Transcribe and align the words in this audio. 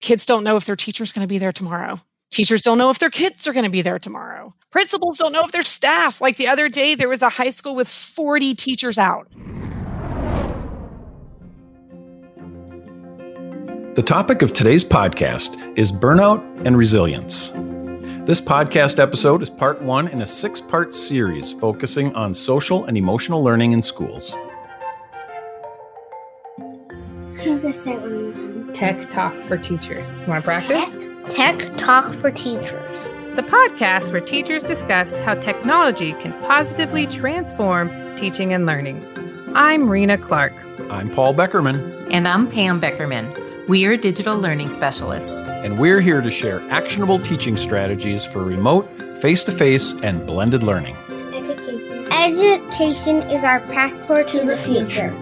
Kids 0.00 0.24
don't 0.24 0.44
know 0.44 0.56
if 0.56 0.64
their 0.64 0.76
teacher's 0.76 1.12
going 1.12 1.26
to 1.26 1.28
be 1.28 1.38
there 1.38 1.52
tomorrow. 1.52 2.00
Teachers 2.30 2.62
don't 2.62 2.78
know 2.78 2.90
if 2.90 2.98
their 2.98 3.10
kids 3.10 3.46
are 3.46 3.52
going 3.52 3.64
to 3.64 3.70
be 3.70 3.82
there 3.82 3.98
tomorrow. 3.98 4.54
Principals 4.70 5.18
don't 5.18 5.32
know 5.32 5.44
if 5.44 5.52
their 5.52 5.62
staff. 5.62 6.20
Like 6.20 6.36
the 6.36 6.48
other 6.48 6.68
day, 6.68 6.94
there 6.94 7.08
was 7.08 7.22
a 7.22 7.28
high 7.28 7.50
school 7.50 7.74
with 7.74 7.88
40 7.88 8.54
teachers 8.54 8.98
out. 8.98 9.28
The 13.94 14.02
topic 14.02 14.42
of 14.42 14.52
today's 14.52 14.84
podcast 14.84 15.76
is 15.76 15.90
burnout 15.92 16.40
and 16.64 16.78
resilience. 16.78 17.50
This 18.26 18.40
podcast 18.40 19.00
episode 19.00 19.42
is 19.42 19.50
part 19.50 19.82
one 19.82 20.06
in 20.08 20.22
a 20.22 20.26
six 20.26 20.60
part 20.60 20.94
series 20.94 21.52
focusing 21.54 22.14
on 22.14 22.32
social 22.32 22.84
and 22.84 22.96
emotional 22.96 23.42
learning 23.42 23.72
in 23.72 23.82
schools. 23.82 24.34
Tech 28.72 29.10
Talk 29.10 29.34
for 29.42 29.58
Teachers. 29.58 30.14
You 30.16 30.26
want 30.26 30.44
to 30.44 30.46
practice? 30.46 30.96
Tech, 31.34 31.58
Tech 31.58 31.76
Talk 31.76 32.14
for 32.14 32.30
Teachers. 32.30 33.08
The 33.36 33.42
podcast 33.42 34.12
where 34.12 34.20
teachers 34.20 34.62
discuss 34.62 35.16
how 35.18 35.34
technology 35.34 36.12
can 36.14 36.32
positively 36.42 37.06
transform 37.06 37.90
teaching 38.16 38.52
and 38.52 38.66
learning. 38.66 39.04
I'm 39.54 39.88
Rena 39.88 40.18
Clark. 40.18 40.52
I'm 40.90 41.10
Paul 41.10 41.34
Beckerman. 41.34 42.08
And 42.10 42.26
I'm 42.26 42.50
Pam 42.50 42.80
Beckerman. 42.80 43.68
We 43.68 43.84
are 43.86 43.96
digital 43.96 44.38
learning 44.38 44.70
specialists. 44.70 45.30
And 45.30 45.78
we're 45.78 46.00
here 46.00 46.20
to 46.20 46.30
share 46.30 46.60
actionable 46.70 47.18
teaching 47.18 47.56
strategies 47.56 48.24
for 48.24 48.42
remote, 48.42 48.88
face 49.20 49.44
to 49.44 49.52
face, 49.52 49.94
and 50.02 50.26
blended 50.26 50.62
learning. 50.62 50.96
Education. 51.32 52.12
Education 52.12 53.16
is 53.30 53.44
our 53.44 53.60
passport 53.72 54.28
to, 54.28 54.40
to 54.40 54.46
the 54.46 54.56
future. 54.56 55.12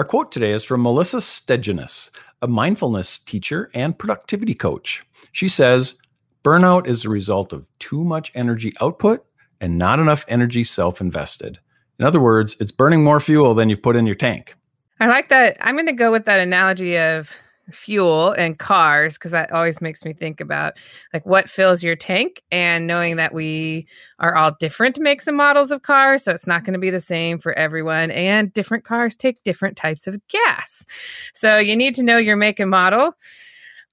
Our 0.00 0.04
quote 0.04 0.32
today 0.32 0.52
is 0.52 0.64
from 0.64 0.80
Melissa 0.80 1.18
Steginus, 1.18 2.08
a 2.40 2.48
mindfulness 2.48 3.18
teacher 3.18 3.70
and 3.74 3.98
productivity 3.98 4.54
coach. 4.54 5.04
She 5.32 5.46
says, 5.46 5.96
Burnout 6.42 6.86
is 6.86 7.02
the 7.02 7.10
result 7.10 7.52
of 7.52 7.68
too 7.80 8.02
much 8.02 8.32
energy 8.34 8.72
output 8.80 9.22
and 9.60 9.76
not 9.76 9.98
enough 9.98 10.24
energy 10.26 10.64
self 10.64 11.02
invested. 11.02 11.58
In 11.98 12.06
other 12.06 12.18
words, 12.18 12.56
it's 12.60 12.72
burning 12.72 13.04
more 13.04 13.20
fuel 13.20 13.54
than 13.54 13.68
you've 13.68 13.82
put 13.82 13.94
in 13.94 14.06
your 14.06 14.14
tank. 14.14 14.56
I 15.00 15.06
like 15.06 15.28
that. 15.28 15.58
I'm 15.60 15.74
going 15.74 15.84
to 15.84 15.92
go 15.92 16.10
with 16.10 16.24
that 16.24 16.40
analogy 16.40 16.96
of 16.96 17.38
fuel 17.74 18.32
and 18.32 18.58
cars 18.58 19.14
because 19.14 19.30
that 19.30 19.52
always 19.52 19.80
makes 19.80 20.04
me 20.04 20.12
think 20.12 20.40
about 20.40 20.74
like 21.12 21.24
what 21.26 21.50
fills 21.50 21.82
your 21.82 21.96
tank 21.96 22.42
and 22.50 22.86
knowing 22.86 23.16
that 23.16 23.34
we 23.34 23.86
are 24.18 24.34
all 24.36 24.52
different 24.58 24.98
makes 24.98 25.26
and 25.26 25.36
models 25.36 25.70
of 25.70 25.82
cars 25.82 26.24
so 26.24 26.32
it's 26.32 26.46
not 26.46 26.64
going 26.64 26.74
to 26.74 26.78
be 26.78 26.90
the 26.90 27.00
same 27.00 27.38
for 27.38 27.52
everyone 27.52 28.10
and 28.10 28.52
different 28.52 28.84
cars 28.84 29.16
take 29.16 29.42
different 29.44 29.76
types 29.76 30.06
of 30.06 30.20
gas. 30.28 30.86
So 31.34 31.58
you 31.58 31.76
need 31.76 31.94
to 31.96 32.02
know 32.02 32.16
your 32.16 32.36
make 32.36 32.60
and 32.60 32.70
model 32.70 33.14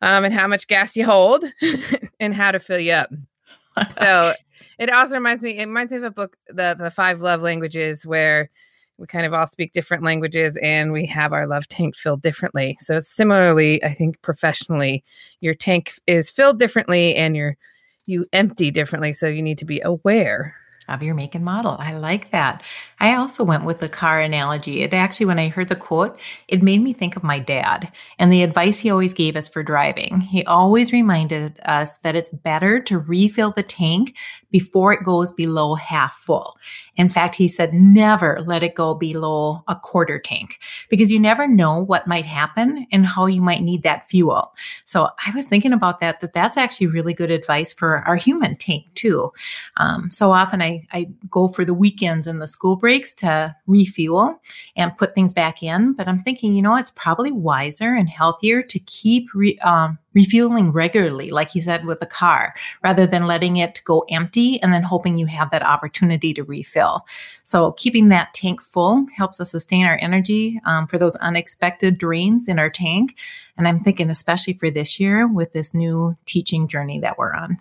um, 0.02 0.25
and 0.25 0.34
how 0.34 0.47
much 0.47 0.67
gas 0.67 0.95
you 0.95 1.06
hold 1.06 1.44
and 2.19 2.34
how 2.34 2.52
to 2.52 2.59
fill 2.59 2.80
you 2.80 2.94
up. 2.94 3.09
So 3.91 4.34
it 4.80 4.91
also 4.91 5.16
reminds 5.16 5.44
me 5.44 5.58
it 5.58 5.66
reminds 5.66 5.91
me 5.91 5.97
of 5.97 6.03
a 6.03 6.12
book 6.12 6.38
the 6.47 6.75
the 6.78 6.91
five 6.91 7.22
love 7.22 7.41
languages 7.41 8.06
where 8.06 8.50
we 8.98 9.08
kind 9.08 9.26
of 9.26 9.34
all 9.34 9.48
speak 9.48 9.73
different 9.73 10.03
languages 10.03 10.58
and 10.62 10.92
we 10.92 11.06
have 11.06 11.34
our 11.34 11.48
love 11.48 11.67
tank 11.67 11.95
filled 11.95 12.22
differently. 12.22 12.78
So 12.80 13.00
similarly, 13.00 13.84
I 13.84 13.90
think 13.90 14.22
professionally, 14.22 15.03
your 15.40 15.53
tank 15.53 15.94
is 16.08 16.31
filled 16.31 16.59
differently 16.59 17.16
and 17.16 17.36
you're 17.36 17.58
you 18.08 18.25
empty 18.34 18.72
differently. 18.72 19.14
So 19.14 19.28
you 19.28 19.42
need 19.42 19.58
to 19.59 19.66
be 19.66 19.81
aware 19.81 20.56
of 20.88 21.03
your 21.03 21.14
make 21.14 21.36
and 21.36 21.44
model. 21.44 21.75
I 21.80 21.98
like 21.98 22.31
that. 22.31 22.64
I 23.00 23.16
also 23.16 23.44
went 23.44 23.66
with 23.66 23.81
the 23.81 23.90
car 23.90 24.22
analogy. 24.22 24.84
It 24.84 24.94
actually, 24.94 25.25
when 25.25 25.40
I 25.40 25.50
heard 25.50 25.68
the 25.70 25.75
quote, 25.75 26.18
it 26.48 26.64
made 26.64 26.81
me 26.81 26.94
think 26.94 27.18
of 27.18 27.23
my 27.23 27.40
dad 27.40 27.92
and 28.20 28.31
the 28.31 28.42
advice 28.42 28.80
he 28.80 28.90
always 28.90 29.14
gave 29.14 29.36
us 29.36 29.50
for 29.50 29.64
driving. 29.64 30.22
He 30.22 30.45
always 30.45 30.94
reminded 30.94 31.59
us 31.66 31.98
that 32.00 32.16
it's 32.16 32.30
better 32.30 32.80
to 32.84 33.00
refill 33.00 33.52
the 33.52 33.64
tank 33.64 34.16
before 34.52 34.94
it 34.94 35.03
goes 35.03 35.31
below 35.31 35.76
half 35.76 36.16
full. 36.16 36.58
In 36.95 37.09
fact, 37.09 37.35
he 37.35 37.47
said 37.47 37.74
never 37.74 38.41
let 38.46 38.63
it 38.63 38.75
go 38.75 38.94
below 38.94 39.63
a 39.68 39.75
quarter 39.75 40.19
tank 40.19 40.59
because 40.90 41.12
you 41.12 41.19
never 41.19 41.47
know 41.47 41.80
what 41.80 42.08
might 42.08 42.25
happen 42.25 42.88
and 42.91 43.06
how 43.06 43.25
you 43.25 43.41
might 43.41 43.62
need 43.62 43.84
that 43.84 44.08
fuel. 44.08 44.53
So 44.85 45.09
I 45.25 45.31
was 45.31 45.47
thinking 45.47 45.74
about 45.74 46.00
that, 46.00 46.22
that 46.22 46.34
that's 46.34 46.58
actually 46.58 46.88
really 46.88 47.13
good 47.13 47.31
advice 47.31 47.74
for 47.74 48.00
our 48.08 48.16
human 48.16 48.56
tank 48.56 48.85
too. 48.96 49.31
Um, 49.78 50.09
so 50.09 50.31
often 50.31 50.62
I, 50.62 50.85
I 50.91 51.08
go 51.29 51.47
for 51.47 51.66
the 51.66 51.74
weekends 51.74 52.28
and 52.28 52.41
the 52.41 52.47
school 52.47 52.75
breaks 52.78 53.14
to 53.16 53.56
refuel 53.68 54.41
and 54.75 54.97
put 54.97 55.14
things 55.14 55.34
back 55.34 55.62
in. 55.62 55.94
But 55.94 56.08
I'm 56.08 56.19
thinking, 56.19 56.53
you 56.53 56.62
know, 56.62 56.75
it's 56.75 56.91
probably 56.91 57.31
wiser 57.31 57.94
and 57.94 58.09
healthier 58.09 58.62
to 58.64 58.79
keep 58.79 59.34
re, 59.34 59.58
um, 59.59 60.00
refueling 60.17 60.72
regularly, 60.72 61.29
like 61.29 61.51
he 61.51 61.61
said 61.61 61.85
with 61.85 62.00
the 62.00 62.07
car, 62.07 62.55
rather 62.83 63.05
than 63.05 63.28
letting 63.28 63.57
it 63.57 63.83
go 63.85 64.03
empty 64.09 64.59
and 64.63 64.73
then 64.73 64.81
hoping 64.81 65.16
you 65.16 65.28
have 65.28 65.51
that 65.51 65.61
opportunity 65.61 66.33
to 66.33 66.44
refill. 66.44 67.05
So 67.44 67.73
keeping 67.73 68.09
that 68.09 68.33
tank 68.33 68.59
full 68.59 69.05
helps 69.16 69.39
us 69.39 69.51
sustain 69.51 69.85
our 69.85 70.00
energy 70.01 70.59
um, 70.66 70.88
for 70.88 70.97
those 70.97 71.16
unexpected 71.17 72.00
drains 72.00 72.47
in 72.47 72.57
our 72.57 72.72
tank. 72.72 73.16
And 73.57 73.67
I'm 73.67 73.79
thinking, 73.79 74.09
especially 74.09 74.53
for 74.53 74.72
this 74.72 75.00
year 75.00 75.28
with 75.28 75.53
this 75.53 75.75
new 75.75 76.17
teaching 76.25 76.67
journey 76.67 76.99
that 76.99 77.19
we're 77.19 77.34
on. 77.34 77.59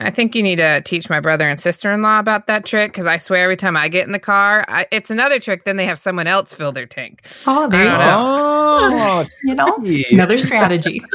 I 0.00 0.10
think 0.10 0.34
you 0.34 0.42
need 0.42 0.56
to 0.56 0.80
teach 0.82 1.10
my 1.10 1.18
brother 1.18 1.48
and 1.48 1.60
sister 1.60 1.92
in 1.92 2.02
law 2.02 2.18
about 2.18 2.46
that 2.46 2.64
trick 2.64 2.92
because 2.92 3.06
I 3.06 3.16
swear 3.16 3.44
every 3.44 3.56
time 3.56 3.76
I 3.76 3.88
get 3.88 4.06
in 4.06 4.12
the 4.12 4.18
car, 4.18 4.64
I, 4.68 4.86
it's 4.92 5.10
another 5.10 5.40
trick. 5.40 5.64
Then 5.64 5.76
they 5.76 5.86
have 5.86 5.98
someone 5.98 6.26
else 6.26 6.54
fill 6.54 6.72
their 6.72 6.86
tank. 6.86 7.26
Oh, 7.46 7.68
there 7.68 7.82
you 7.82 7.88
go. 7.88 7.98
Oh, 8.00 9.26
you 9.44 9.54
know, 9.54 9.78
another 10.12 10.38
strategy. 10.38 11.02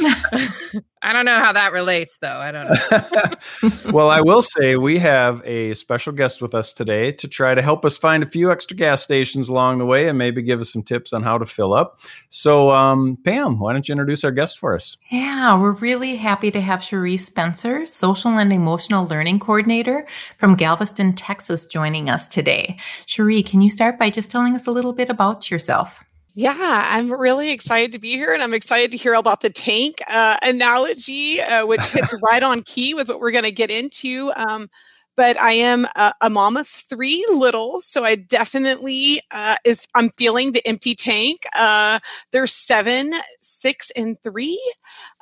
I 1.04 1.12
don't 1.12 1.26
know 1.26 1.38
how 1.38 1.52
that 1.52 1.72
relates, 1.72 2.16
though. 2.16 2.38
I 2.38 2.50
don't 2.50 2.66
know. 2.66 3.92
well, 3.92 4.08
I 4.08 4.22
will 4.22 4.40
say 4.40 4.76
we 4.76 4.96
have 5.00 5.42
a 5.44 5.74
special 5.74 6.14
guest 6.14 6.40
with 6.40 6.54
us 6.54 6.72
today 6.72 7.12
to 7.12 7.28
try 7.28 7.54
to 7.54 7.60
help 7.60 7.84
us 7.84 7.98
find 7.98 8.22
a 8.22 8.26
few 8.26 8.50
extra 8.50 8.74
gas 8.74 9.02
stations 9.02 9.50
along 9.50 9.76
the 9.76 9.84
way 9.84 10.08
and 10.08 10.16
maybe 10.16 10.40
give 10.40 10.60
us 10.60 10.72
some 10.72 10.82
tips 10.82 11.12
on 11.12 11.22
how 11.22 11.36
to 11.36 11.44
fill 11.44 11.74
up. 11.74 12.00
So, 12.30 12.70
um, 12.70 13.18
Pam, 13.22 13.58
why 13.58 13.74
don't 13.74 13.86
you 13.86 13.92
introduce 13.92 14.24
our 14.24 14.30
guest 14.30 14.58
for 14.58 14.74
us? 14.74 14.96
Yeah, 15.10 15.60
we're 15.60 15.72
really 15.72 16.16
happy 16.16 16.50
to 16.50 16.60
have 16.62 16.82
Cherie 16.82 17.18
Spencer, 17.18 17.84
Social 17.84 18.38
and 18.38 18.50
Emotional 18.50 19.06
Learning 19.06 19.38
Coordinator 19.38 20.06
from 20.38 20.54
Galveston, 20.54 21.12
Texas, 21.12 21.66
joining 21.66 22.08
us 22.08 22.26
today. 22.26 22.78
Cherie, 23.04 23.42
can 23.42 23.60
you 23.60 23.68
start 23.68 23.98
by 23.98 24.08
just 24.08 24.30
telling 24.30 24.54
us 24.54 24.66
a 24.66 24.70
little 24.70 24.94
bit 24.94 25.10
about 25.10 25.50
yourself? 25.50 26.02
Yeah, 26.34 26.56
I'm 26.58 27.12
really 27.12 27.50
excited 27.52 27.92
to 27.92 27.98
be 28.00 28.12
here 28.12 28.32
and 28.34 28.42
I'm 28.42 28.54
excited 28.54 28.90
to 28.90 28.96
hear 28.96 29.14
about 29.14 29.40
the 29.40 29.50
tank 29.50 29.98
uh, 30.10 30.36
analogy, 30.42 31.40
uh, 31.40 31.64
which 31.64 31.84
hits 31.86 32.12
right 32.22 32.42
on 32.42 32.62
key 32.62 32.92
with 32.94 33.08
what 33.08 33.20
we're 33.20 33.30
going 33.30 33.44
to 33.44 33.52
get 33.52 33.70
into. 33.70 34.32
Um, 34.36 34.68
but 35.16 35.38
I 35.40 35.52
am 35.52 35.86
a, 35.94 36.12
a, 36.20 36.30
mom 36.30 36.56
of 36.56 36.66
three 36.66 37.24
littles, 37.30 37.86
so 37.86 38.04
I 38.04 38.16
definitely 38.16 39.20
uh, 39.30 39.56
is 39.64 39.86
I'm 39.94 40.10
feeling 40.10 40.52
the 40.52 40.66
empty 40.66 40.94
tank. 40.94 41.44
Uh, 41.56 42.00
there's 42.32 42.52
seven, 42.52 43.12
six, 43.40 43.90
and 43.96 44.20
three, 44.22 44.60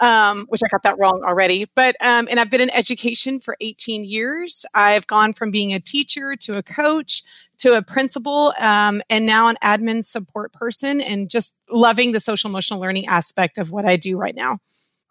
um, 0.00 0.46
which 0.48 0.62
I 0.64 0.68
got 0.68 0.82
that 0.82 0.98
wrong 0.98 1.22
already. 1.24 1.66
But 1.74 1.96
um, 2.04 2.28
and 2.30 2.40
I've 2.40 2.50
been 2.50 2.60
in 2.60 2.70
education 2.70 3.40
for 3.40 3.56
18 3.60 4.04
years. 4.04 4.64
I've 4.74 5.06
gone 5.06 5.32
from 5.32 5.50
being 5.50 5.72
a 5.72 5.80
teacher 5.80 6.36
to 6.36 6.58
a 6.58 6.62
coach 6.62 7.22
to 7.58 7.74
a 7.74 7.82
principal, 7.82 8.52
um, 8.58 9.02
and 9.08 9.24
now 9.24 9.48
an 9.48 9.56
admin 9.62 10.04
support 10.04 10.52
person, 10.52 11.00
and 11.00 11.30
just 11.30 11.56
loving 11.70 12.12
the 12.12 12.20
social 12.20 12.50
emotional 12.50 12.80
learning 12.80 13.06
aspect 13.06 13.58
of 13.58 13.70
what 13.70 13.84
I 13.84 13.96
do 13.96 14.16
right 14.16 14.34
now. 14.34 14.58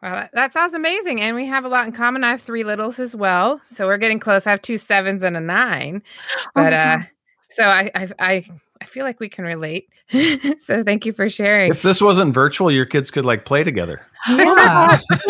Well, 0.01 0.13
that, 0.13 0.31
that, 0.33 0.53
sounds 0.53 0.73
amazing. 0.73 1.21
And 1.21 1.35
we 1.35 1.45
have 1.45 1.63
a 1.63 1.69
lot 1.69 1.85
in 1.85 1.91
common. 1.91 2.23
I 2.23 2.31
have 2.31 2.41
three 2.41 2.63
littles 2.63 2.99
as 2.99 3.15
well. 3.15 3.61
So 3.65 3.85
we're 3.85 3.97
getting 3.97 4.19
close. 4.19 4.47
I 4.47 4.51
have 4.51 4.61
two 4.61 4.77
sevens 4.77 5.21
and 5.21 5.37
a 5.37 5.41
nine. 5.41 6.01
Oh 6.37 6.49
but 6.55 6.73
oh 6.73 6.77
uh 6.77 7.01
so 7.49 7.65
I, 7.65 7.91
I 7.93 8.09
I 8.19 8.45
I 8.81 8.85
feel 8.85 9.05
like 9.05 9.19
we 9.19 9.29
can 9.29 9.45
relate. 9.45 9.87
so 10.59 10.83
thank 10.83 11.05
you 11.05 11.13
for 11.13 11.29
sharing. 11.29 11.71
If 11.71 11.83
this 11.83 12.01
wasn't 12.01 12.33
virtual, 12.33 12.71
your 12.71 12.85
kids 12.85 13.11
could 13.11 13.25
like 13.25 13.45
play 13.45 13.63
together. 13.63 14.01
Yeah. 14.27 14.99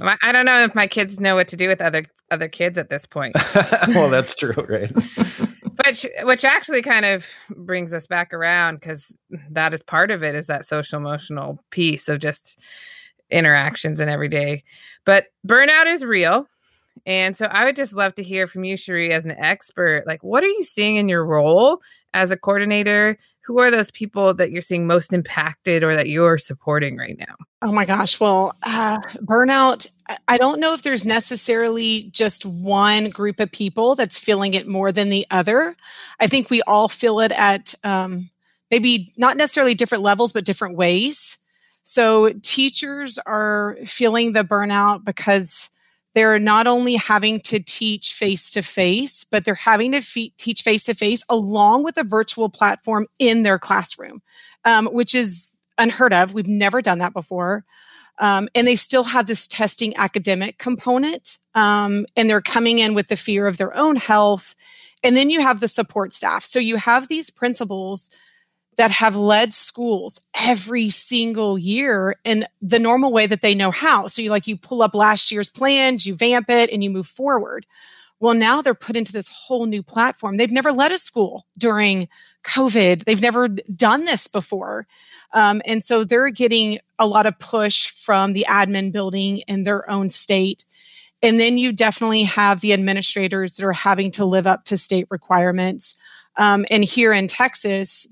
I 0.00 0.32
don't 0.32 0.46
know 0.46 0.62
if 0.62 0.74
my 0.74 0.86
kids 0.86 1.20
know 1.20 1.34
what 1.34 1.48
to 1.48 1.56
do 1.56 1.68
with 1.68 1.80
other 1.80 2.06
other 2.30 2.48
kids 2.48 2.78
at 2.78 2.90
this 2.90 3.06
point. 3.06 3.36
well, 3.88 4.10
that's 4.10 4.34
true, 4.34 4.54
right? 4.68 4.92
But 5.84 6.04
which 6.24 6.44
actually 6.44 6.82
kind 6.82 7.04
of 7.04 7.26
brings 7.56 7.92
us 7.92 8.06
back 8.06 8.32
around 8.32 8.76
because 8.76 9.16
that 9.50 9.74
is 9.74 9.82
part 9.82 10.10
of 10.10 10.22
it 10.22 10.34
is 10.34 10.46
that 10.46 10.66
social 10.66 10.98
emotional 10.98 11.58
piece 11.70 12.08
of 12.08 12.18
just 12.20 12.58
interactions 13.30 14.00
and 14.00 14.10
everyday 14.10 14.62
but 15.04 15.26
burnout 15.46 15.86
is 15.86 16.04
real. 16.04 16.46
And 17.06 17.36
so 17.36 17.46
i 17.46 17.64
would 17.64 17.76
just 17.76 17.92
love 17.92 18.14
to 18.14 18.22
hear 18.22 18.46
from 18.46 18.64
you 18.64 18.76
cherie 18.76 19.12
as 19.12 19.24
an 19.24 19.32
expert 19.32 20.06
like 20.06 20.22
what 20.22 20.44
are 20.44 20.48
you 20.48 20.64
seeing 20.64 20.96
in 20.96 21.08
your 21.08 21.24
role 21.24 21.80
as 22.14 22.30
a 22.30 22.36
coordinator 22.36 23.18
who 23.44 23.60
are 23.60 23.70
those 23.70 23.90
people 23.90 24.32
that 24.34 24.50
you're 24.50 24.62
seeing 24.62 24.86
most 24.86 25.12
impacted 25.12 25.84
or 25.84 25.94
that 25.94 26.08
you're 26.08 26.38
supporting 26.38 26.96
right 26.96 27.18
now? 27.18 27.34
Oh 27.62 27.72
my 27.72 27.84
gosh. 27.84 28.18
Well, 28.18 28.54
uh, 28.62 28.98
burnout, 29.22 29.86
I 30.28 30.38
don't 30.38 30.60
know 30.60 30.72
if 30.72 30.82
there's 30.82 31.04
necessarily 31.04 32.08
just 32.10 32.46
one 32.46 33.10
group 33.10 33.40
of 33.40 33.52
people 33.52 33.94
that's 33.94 34.18
feeling 34.18 34.54
it 34.54 34.66
more 34.66 34.92
than 34.92 35.10
the 35.10 35.26
other. 35.30 35.76
I 36.20 36.26
think 36.26 36.48
we 36.48 36.62
all 36.62 36.88
feel 36.88 37.20
it 37.20 37.32
at 37.32 37.74
um, 37.84 38.30
maybe 38.70 39.12
not 39.18 39.36
necessarily 39.36 39.74
different 39.74 40.04
levels, 40.04 40.32
but 40.32 40.46
different 40.46 40.76
ways. 40.76 41.38
So 41.82 42.32
teachers 42.42 43.18
are 43.26 43.76
feeling 43.84 44.32
the 44.32 44.42
burnout 44.42 45.04
because 45.04 45.68
they're 46.14 46.38
not 46.38 46.66
only 46.66 46.94
having 46.94 47.40
to 47.40 47.60
teach 47.60 48.12
face 48.12 48.50
to 48.52 48.62
face, 48.62 49.24
but 49.24 49.44
they're 49.44 49.54
having 49.54 49.92
to 49.92 50.00
fe- 50.00 50.32
teach 50.38 50.62
face 50.62 50.84
to 50.84 50.94
face 50.94 51.24
along 51.28 51.82
with 51.82 51.96
a 51.96 52.04
virtual 52.04 52.48
platform 52.48 53.06
in 53.18 53.42
their 53.42 53.58
classroom, 53.58 54.22
um, 54.64 54.86
which 54.86 55.14
is 55.14 55.50
unheard 55.76 56.12
of. 56.12 56.32
We've 56.32 56.46
never 56.46 56.80
done 56.80 56.98
that 57.00 57.12
before. 57.12 57.64
Um, 58.20 58.48
and 58.54 58.66
they 58.66 58.76
still 58.76 59.02
have 59.02 59.26
this 59.26 59.48
testing 59.48 59.96
academic 59.96 60.58
component. 60.58 61.38
Um, 61.54 62.06
and 62.16 62.30
they're 62.30 62.40
coming 62.40 62.78
in 62.78 62.94
with 62.94 63.08
the 63.08 63.16
fear 63.16 63.48
of 63.48 63.56
their 63.56 63.76
own 63.76 63.96
health. 63.96 64.54
And 65.02 65.16
then 65.16 65.30
you 65.30 65.40
have 65.40 65.60
the 65.60 65.68
support 65.68 66.12
staff. 66.12 66.44
So 66.44 66.60
you 66.60 66.76
have 66.76 67.08
these 67.08 67.28
principals 67.28 68.16
that 68.76 68.90
have 68.90 69.16
led 69.16 69.52
schools 69.52 70.20
every 70.46 70.90
single 70.90 71.58
year 71.58 72.16
in 72.24 72.46
the 72.60 72.78
normal 72.78 73.12
way 73.12 73.26
that 73.26 73.42
they 73.42 73.54
know 73.54 73.70
how. 73.70 74.06
So 74.06 74.22
you 74.22 74.30
like 74.30 74.46
you 74.46 74.56
pull 74.56 74.82
up 74.82 74.94
last 74.94 75.30
year's 75.30 75.50
plans, 75.50 76.06
you 76.06 76.14
vamp 76.14 76.50
it, 76.50 76.70
and 76.70 76.82
you 76.82 76.90
move 76.90 77.06
forward. 77.06 77.66
Well, 78.20 78.34
now 78.34 78.62
they're 78.62 78.74
put 78.74 78.96
into 78.96 79.12
this 79.12 79.28
whole 79.28 79.66
new 79.66 79.82
platform. 79.82 80.36
They've 80.36 80.50
never 80.50 80.72
led 80.72 80.92
a 80.92 80.98
school 80.98 81.46
during 81.58 82.08
COVID. 82.44 83.04
They've 83.04 83.20
never 83.20 83.48
done 83.48 84.04
this 84.04 84.28
before. 84.28 84.86
Um, 85.32 85.60
and 85.66 85.82
so 85.82 86.04
they're 86.04 86.30
getting 86.30 86.78
a 86.98 87.06
lot 87.06 87.26
of 87.26 87.38
push 87.38 87.88
from 87.90 88.32
the 88.32 88.46
admin 88.48 88.92
building 88.92 89.38
in 89.48 89.64
their 89.64 89.88
own 89.90 90.08
state. 90.08 90.64
And 91.22 91.40
then 91.40 91.58
you 91.58 91.72
definitely 91.72 92.22
have 92.24 92.60
the 92.60 92.72
administrators 92.72 93.56
that 93.56 93.66
are 93.66 93.72
having 93.72 94.10
to 94.12 94.24
live 94.24 94.46
up 94.46 94.64
to 94.66 94.76
state 94.76 95.06
requirements. 95.10 95.98
Um, 96.36 96.66
and 96.70 96.84
here 96.84 97.12
in 97.12 97.28
Texas, 97.28 98.06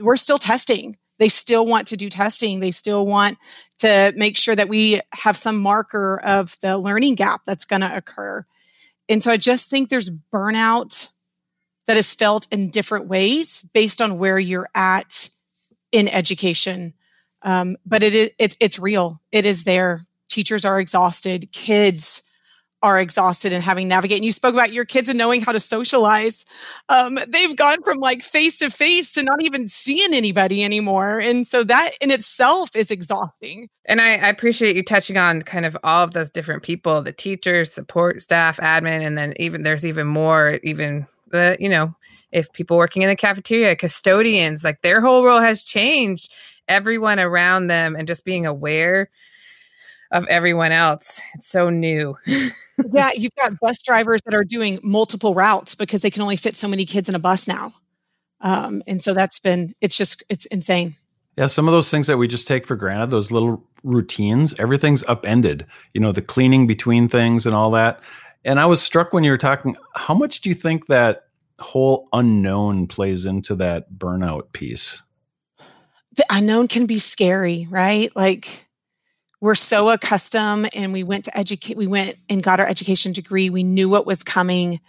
we're 0.00 0.16
still 0.16 0.38
testing. 0.38 0.96
They 1.18 1.28
still 1.28 1.64
want 1.64 1.88
to 1.88 1.96
do 1.96 2.10
testing. 2.10 2.60
They 2.60 2.72
still 2.72 3.06
want 3.06 3.38
to 3.78 4.12
make 4.16 4.36
sure 4.36 4.56
that 4.56 4.68
we 4.68 5.00
have 5.12 5.36
some 5.36 5.60
marker 5.60 6.20
of 6.24 6.56
the 6.60 6.76
learning 6.76 7.14
gap 7.14 7.42
that's 7.44 7.64
going 7.64 7.82
to 7.82 7.96
occur. 7.96 8.44
And 9.08 9.22
so 9.22 9.30
I 9.30 9.36
just 9.36 9.70
think 9.70 9.88
there's 9.88 10.10
burnout 10.10 11.10
that 11.86 11.96
is 11.96 12.14
felt 12.14 12.46
in 12.50 12.70
different 12.70 13.08
ways 13.08 13.68
based 13.74 14.00
on 14.00 14.18
where 14.18 14.38
you're 14.38 14.68
at 14.74 15.28
in 15.92 16.08
education. 16.08 16.94
Um, 17.42 17.76
but 17.84 18.02
it 18.02 18.34
it's 18.38 18.78
real. 18.78 19.20
It 19.30 19.44
is 19.46 19.64
there. 19.64 20.06
Teachers 20.28 20.64
are 20.64 20.80
exhausted. 20.80 21.52
Kids 21.52 22.23
are 22.84 23.00
exhausted 23.00 23.50
and 23.50 23.64
having 23.64 23.88
navigate. 23.88 24.18
And 24.18 24.26
you 24.26 24.30
spoke 24.30 24.52
about 24.52 24.70
your 24.70 24.84
kids 24.84 25.08
and 25.08 25.16
knowing 25.16 25.40
how 25.40 25.52
to 25.52 25.58
socialize. 25.58 26.44
Um, 26.90 27.18
they've 27.26 27.56
gone 27.56 27.82
from 27.82 27.98
like 27.98 28.22
face 28.22 28.58
to 28.58 28.68
face 28.68 29.14
to 29.14 29.22
not 29.22 29.42
even 29.42 29.68
seeing 29.68 30.12
anybody 30.12 30.62
anymore. 30.62 31.18
And 31.18 31.46
so 31.46 31.64
that 31.64 31.92
in 32.02 32.10
itself 32.10 32.76
is 32.76 32.90
exhausting. 32.90 33.70
And 33.86 34.02
I, 34.02 34.16
I 34.16 34.28
appreciate 34.28 34.76
you 34.76 34.82
touching 34.82 35.16
on 35.16 35.40
kind 35.40 35.64
of 35.64 35.78
all 35.82 36.04
of 36.04 36.12
those 36.12 36.28
different 36.28 36.62
people, 36.62 37.00
the 37.00 37.10
teachers, 37.10 37.72
support 37.72 38.22
staff, 38.22 38.58
admin, 38.58 39.04
and 39.04 39.16
then 39.16 39.32
even 39.40 39.62
there's 39.62 39.86
even 39.86 40.06
more, 40.06 40.60
even 40.62 41.06
the, 41.30 41.56
you 41.58 41.70
know, 41.70 41.94
if 42.32 42.52
people 42.52 42.76
working 42.76 43.00
in 43.00 43.08
the 43.08 43.16
cafeteria, 43.16 43.76
custodians, 43.76 44.62
like 44.62 44.82
their 44.82 45.00
whole 45.00 45.24
role 45.24 45.40
has 45.40 45.64
changed. 45.64 46.30
Everyone 46.68 47.18
around 47.18 47.68
them 47.68 47.96
and 47.96 48.06
just 48.06 48.26
being 48.26 48.44
aware 48.44 49.08
of 50.14 50.26
everyone 50.28 50.72
else. 50.72 51.20
It's 51.34 51.48
so 51.48 51.68
new. 51.68 52.16
yeah, 52.92 53.10
you've 53.14 53.34
got 53.34 53.58
bus 53.60 53.82
drivers 53.82 54.20
that 54.24 54.34
are 54.34 54.44
doing 54.44 54.78
multiple 54.82 55.34
routes 55.34 55.74
because 55.74 56.02
they 56.02 56.10
can 56.10 56.22
only 56.22 56.36
fit 56.36 56.56
so 56.56 56.68
many 56.68 56.84
kids 56.86 57.08
in 57.08 57.16
a 57.16 57.18
bus 57.18 57.46
now. 57.46 57.74
Um, 58.40 58.82
and 58.86 59.02
so 59.02 59.12
that's 59.12 59.40
been, 59.40 59.74
it's 59.80 59.96
just, 59.96 60.22
it's 60.28 60.46
insane. 60.46 60.94
Yeah, 61.36 61.48
some 61.48 61.66
of 61.66 61.72
those 61.72 61.90
things 61.90 62.06
that 62.06 62.16
we 62.16 62.28
just 62.28 62.46
take 62.46 62.64
for 62.64 62.76
granted, 62.76 63.10
those 63.10 63.32
little 63.32 63.66
routines, 63.82 64.54
everything's 64.58 65.02
upended. 65.08 65.66
You 65.94 66.00
know, 66.00 66.12
the 66.12 66.22
cleaning 66.22 66.68
between 66.68 67.08
things 67.08 67.44
and 67.44 67.54
all 67.54 67.72
that. 67.72 68.00
And 68.44 68.60
I 68.60 68.66
was 68.66 68.80
struck 68.80 69.12
when 69.12 69.24
you 69.24 69.32
were 69.32 69.38
talking, 69.38 69.76
how 69.94 70.14
much 70.14 70.42
do 70.42 70.48
you 70.48 70.54
think 70.54 70.86
that 70.86 71.24
whole 71.58 72.08
unknown 72.12 72.86
plays 72.86 73.26
into 73.26 73.56
that 73.56 73.92
burnout 73.92 74.52
piece? 74.52 75.02
The 76.16 76.26
unknown 76.30 76.68
can 76.68 76.86
be 76.86 77.00
scary, 77.00 77.66
right? 77.68 78.14
Like 78.14 78.64
we're 79.44 79.54
so 79.54 79.90
accustomed 79.90 80.70
and 80.74 80.90
we 80.90 81.02
went 81.02 81.26
to 81.26 81.36
educate 81.36 81.76
we 81.76 81.86
went 81.86 82.16
and 82.30 82.42
got 82.42 82.60
our 82.60 82.66
education 82.66 83.12
degree. 83.12 83.50
We 83.50 83.62
knew 83.62 83.90
what 83.90 84.06
was 84.06 84.22
coming 84.22 84.80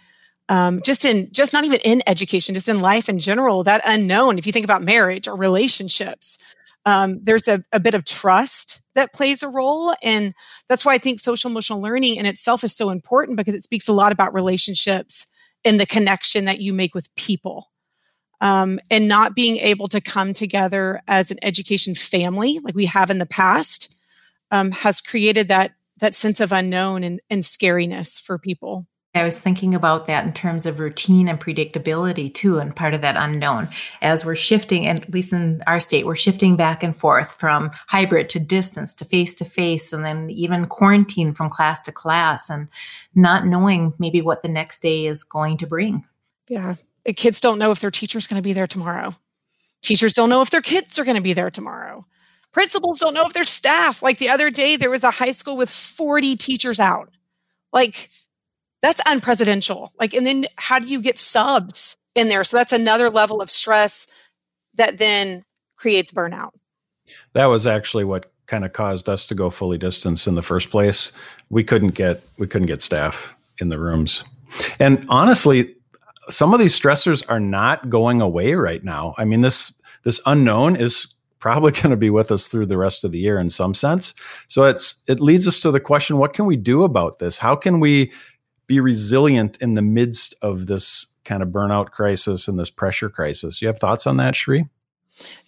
um, 0.48 0.80
just 0.82 1.04
in 1.04 1.30
just 1.30 1.52
not 1.52 1.64
even 1.64 1.78
in 1.84 2.02
education 2.06 2.54
just 2.54 2.68
in 2.68 2.80
life 2.80 3.10
in 3.10 3.18
general 3.18 3.62
that 3.64 3.82
unknown. 3.84 4.38
If 4.38 4.46
you 4.46 4.52
think 4.52 4.64
about 4.64 4.82
marriage 4.82 5.28
or 5.28 5.36
relationships 5.36 6.38
um, 6.86 7.20
there's 7.22 7.48
a, 7.48 7.62
a 7.70 7.80
bit 7.80 7.92
of 7.92 8.06
trust 8.06 8.80
that 8.94 9.12
plays 9.12 9.42
a 9.42 9.48
role 9.48 9.94
and 10.02 10.32
that's 10.70 10.86
why 10.86 10.94
i 10.94 10.98
think 10.98 11.20
social 11.20 11.50
emotional 11.50 11.82
learning 11.82 12.16
in 12.16 12.24
itself 12.24 12.64
is 12.64 12.74
so 12.74 12.88
important 12.88 13.36
because 13.36 13.54
it 13.54 13.62
speaks 13.62 13.88
a 13.88 13.92
lot 13.92 14.10
about 14.10 14.32
relationships 14.32 15.26
and 15.66 15.78
the 15.78 15.84
connection 15.84 16.46
that 16.46 16.60
you 16.60 16.72
make 16.72 16.94
with 16.94 17.14
people 17.16 17.70
um, 18.40 18.78
and 18.90 19.08
not 19.08 19.34
being 19.34 19.56
able 19.58 19.88
to 19.88 20.00
come 20.00 20.32
together 20.32 21.02
as 21.08 21.30
an 21.30 21.38
education 21.42 21.94
family 21.94 22.58
like 22.62 22.74
we 22.74 22.86
have 22.86 23.10
in 23.10 23.18
the 23.18 23.26
past 23.26 23.92
um, 24.50 24.70
has 24.70 25.00
created 25.00 25.48
that 25.48 25.72
that 25.98 26.14
sense 26.14 26.40
of 26.40 26.52
unknown 26.52 27.02
and, 27.02 27.20
and 27.30 27.42
scariness 27.42 28.20
for 28.20 28.38
people. 28.38 28.86
I 29.14 29.24
was 29.24 29.40
thinking 29.40 29.74
about 29.74 30.06
that 30.08 30.26
in 30.26 30.34
terms 30.34 30.66
of 30.66 30.78
routine 30.78 31.26
and 31.26 31.40
predictability 31.40 32.32
too, 32.32 32.58
and 32.58 32.76
part 32.76 32.92
of 32.92 33.00
that 33.00 33.16
unknown. 33.16 33.68
As 34.02 34.26
we're 34.26 34.34
shifting, 34.34 34.86
and 34.86 35.00
at 35.00 35.10
least 35.10 35.32
in 35.32 35.62
our 35.66 35.80
state, 35.80 36.04
we're 36.04 36.16
shifting 36.16 36.54
back 36.54 36.82
and 36.82 36.94
forth 36.94 37.32
from 37.32 37.70
hybrid 37.86 38.28
to 38.30 38.38
distance 38.38 38.94
to 38.96 39.06
face 39.06 39.34
to 39.36 39.46
face, 39.46 39.92
and 39.94 40.04
then 40.04 40.28
even 40.28 40.66
quarantine 40.66 41.32
from 41.32 41.48
class 41.48 41.80
to 41.82 41.92
class, 41.92 42.50
and 42.50 42.68
not 43.14 43.46
knowing 43.46 43.94
maybe 43.98 44.20
what 44.20 44.42
the 44.42 44.48
next 44.48 44.82
day 44.82 45.06
is 45.06 45.24
going 45.24 45.56
to 45.58 45.66
bring. 45.66 46.04
Yeah. 46.48 46.74
Kids 47.16 47.40
don't 47.40 47.58
know 47.58 47.70
if 47.70 47.80
their 47.80 47.90
teacher's 47.90 48.26
going 48.26 48.42
to 48.42 48.46
be 48.46 48.52
there 48.52 48.66
tomorrow. 48.66 49.14
Teachers 49.80 50.12
don't 50.14 50.28
know 50.28 50.42
if 50.42 50.50
their 50.50 50.60
kids 50.60 50.98
are 50.98 51.04
going 51.04 51.16
to 51.16 51.22
be 51.22 51.32
there 51.32 51.50
tomorrow. 51.50 52.04
Principals 52.56 53.00
don't 53.00 53.12
know 53.12 53.26
if 53.26 53.34
their 53.34 53.44
staff. 53.44 54.02
Like 54.02 54.16
the 54.16 54.30
other 54.30 54.48
day, 54.48 54.76
there 54.76 54.88
was 54.88 55.04
a 55.04 55.10
high 55.10 55.32
school 55.32 55.58
with 55.58 55.68
40 55.68 56.36
teachers 56.36 56.80
out. 56.80 57.10
Like 57.70 58.08
that's 58.80 58.98
unpresidential. 59.02 59.90
Like, 60.00 60.14
and 60.14 60.26
then 60.26 60.46
how 60.56 60.78
do 60.78 60.86
you 60.86 61.02
get 61.02 61.18
subs 61.18 61.98
in 62.14 62.30
there? 62.30 62.44
So 62.44 62.56
that's 62.56 62.72
another 62.72 63.10
level 63.10 63.42
of 63.42 63.50
stress 63.50 64.06
that 64.72 64.96
then 64.96 65.42
creates 65.76 66.10
burnout. 66.10 66.52
That 67.34 67.44
was 67.44 67.66
actually 67.66 68.04
what 68.04 68.32
kind 68.46 68.64
of 68.64 68.72
caused 68.72 69.10
us 69.10 69.26
to 69.26 69.34
go 69.34 69.50
fully 69.50 69.76
distance 69.76 70.26
in 70.26 70.34
the 70.34 70.40
first 70.40 70.70
place. 70.70 71.12
We 71.50 71.62
couldn't 71.62 71.90
get 71.90 72.22
we 72.38 72.46
couldn't 72.46 72.68
get 72.68 72.80
staff 72.80 73.36
in 73.60 73.68
the 73.68 73.78
rooms. 73.78 74.24
And 74.80 75.04
honestly, 75.10 75.74
some 76.30 76.54
of 76.54 76.58
these 76.58 76.78
stressors 76.80 77.22
are 77.28 77.38
not 77.38 77.90
going 77.90 78.22
away 78.22 78.54
right 78.54 78.82
now. 78.82 79.14
I 79.18 79.26
mean, 79.26 79.42
this 79.42 79.74
this 80.04 80.22
unknown 80.24 80.76
is 80.76 81.08
probably 81.38 81.72
going 81.82 81.90
to 81.90 81.96
be 81.96 82.10
with 82.10 82.30
us 82.30 82.48
through 82.48 82.66
the 82.66 82.78
rest 82.78 83.04
of 83.04 83.12
the 83.12 83.18
year 83.18 83.38
in 83.38 83.50
some 83.50 83.74
sense. 83.74 84.14
So 84.48 84.64
it's 84.64 85.02
it 85.06 85.20
leads 85.20 85.46
us 85.46 85.60
to 85.60 85.70
the 85.70 85.80
question 85.80 86.18
what 86.18 86.34
can 86.34 86.46
we 86.46 86.56
do 86.56 86.82
about 86.82 87.18
this? 87.18 87.38
How 87.38 87.56
can 87.56 87.80
we 87.80 88.12
be 88.66 88.80
resilient 88.80 89.58
in 89.60 89.74
the 89.74 89.82
midst 89.82 90.34
of 90.42 90.66
this 90.66 91.06
kind 91.24 91.42
of 91.42 91.48
burnout 91.48 91.90
crisis 91.90 92.48
and 92.48 92.58
this 92.58 92.70
pressure 92.70 93.08
crisis? 93.08 93.60
You 93.60 93.68
have 93.68 93.78
thoughts 93.78 94.06
on 94.06 94.16
that, 94.16 94.34
Cherie? 94.34 94.68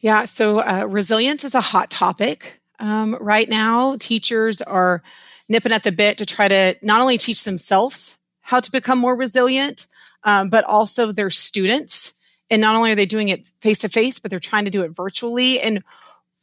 Yeah, 0.01 0.25
so 0.25 0.61
uh, 0.61 0.87
resilience 0.89 1.45
is 1.45 1.55
a 1.55 1.61
hot 1.61 1.91
topic 1.91 2.61
um, 2.79 3.17
right 3.21 3.49
now. 3.49 3.97
Teachers 3.99 4.63
are 4.63 5.03
nipping 5.49 5.73
at 5.73 5.83
the 5.83 5.93
bit 5.93 6.19
to 6.19 6.27
try 6.27 6.49
to 6.49 6.77
not 6.83 7.01
only 7.01 7.19
teach 7.19 7.45
themselves 7.45 8.19
how 8.41 8.61
to 8.61 8.71
become 8.71 8.99
more 8.99 9.15
resilient, 9.15 9.87
um, 10.25 10.49
but 10.49 10.65
also 10.65 11.13
their 11.13 11.31
students 11.31 12.15
and 12.51 12.61
not 12.61 12.77
only 12.77 12.93
are 12.93 12.97
they 12.97 13.07
doing 13.07 13.29
it 13.29 13.51
face 13.61 13.79
to 13.79 13.89
face, 13.89 14.19
but 14.19 14.31
they're 14.31 14.41
trying 14.41 14.65
to 14.65 14.71
do 14.71 14.83
it 14.83 14.91
virtually. 14.91 15.61
And 15.61 15.83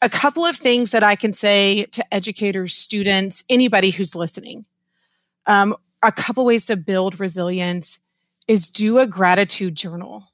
a 0.02 0.10
couple 0.10 0.44
of 0.46 0.58
things 0.58 0.92
that 0.92 1.04
I 1.04 1.16
can 1.16 1.34
say 1.34 1.86
to 1.86 2.14
educators, 2.14 2.76
students, 2.76 3.44
anybody 3.50 3.92
who's 3.92 4.16
listening. 4.16 4.66
Um, 5.48 5.76
a 6.04 6.12
couple 6.12 6.46
ways 6.46 6.66
to 6.66 6.76
build 6.76 7.20
resilience 7.20 8.00
is 8.48 8.68
do 8.68 9.00
a 9.00 9.08
gratitude 9.08 9.76
journal. 9.76 10.32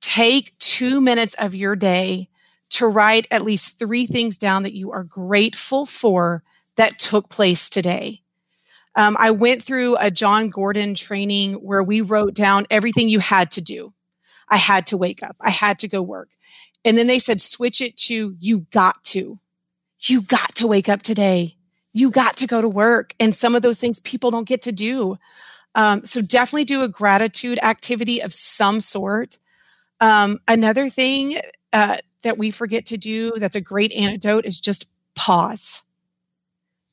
Take 0.00 0.56
two 0.58 1.00
minutes 1.00 1.34
of 1.38 1.54
your 1.54 1.76
day 1.76 2.28
to 2.70 2.86
write 2.86 3.28
at 3.30 3.42
least 3.42 3.78
three 3.78 4.06
things 4.06 4.36
down 4.36 4.64
that 4.64 4.72
you 4.72 4.90
are 4.90 5.04
grateful 5.04 5.86
for 5.86 6.42
that 6.76 6.98
took 6.98 7.28
place 7.28 7.70
today. 7.70 8.20
Um, 8.96 9.16
I 9.20 9.30
went 9.30 9.62
through 9.62 9.96
a 9.96 10.10
Jon 10.10 10.48
Gordon 10.48 10.94
training 10.94 11.54
where 11.54 11.82
we 11.82 12.00
wrote 12.00 12.34
down 12.34 12.66
everything 12.70 13.08
you 13.08 13.20
had 13.20 13.50
to 13.52 13.60
do. 13.60 13.92
I 14.48 14.56
had 14.56 14.86
to 14.88 14.96
wake 14.96 15.22
up. 15.22 15.36
I 15.40 15.50
had 15.50 15.78
to 15.80 15.88
go 15.88 16.02
work. 16.02 16.30
And 16.84 16.96
then 16.96 17.06
they 17.06 17.18
said, 17.18 17.40
switch 17.40 17.80
it 17.80 17.96
to 17.98 18.36
you 18.38 18.60
got 18.70 19.02
to. 19.04 19.40
You 20.00 20.22
got 20.22 20.54
to 20.56 20.66
wake 20.66 20.88
up 20.88 21.02
today. 21.02 21.56
You 21.92 22.10
got 22.10 22.36
to 22.36 22.46
go 22.46 22.60
to 22.60 22.68
work. 22.68 23.14
And 23.18 23.34
some 23.34 23.54
of 23.54 23.62
those 23.62 23.78
things 23.78 24.00
people 24.00 24.30
don't 24.30 24.46
get 24.46 24.62
to 24.62 24.72
do. 24.72 25.18
Um, 25.74 26.04
so 26.04 26.22
definitely 26.22 26.64
do 26.64 26.82
a 26.82 26.88
gratitude 26.88 27.58
activity 27.62 28.20
of 28.20 28.32
some 28.32 28.80
sort. 28.80 29.38
Um, 30.00 30.40
another 30.46 30.88
thing 30.88 31.38
uh, 31.72 31.96
that 32.22 32.38
we 32.38 32.50
forget 32.50 32.86
to 32.86 32.96
do 32.96 33.32
that's 33.36 33.56
a 33.56 33.60
great 33.60 33.92
antidote 33.92 34.46
is 34.46 34.60
just 34.60 34.88
pause. 35.14 35.82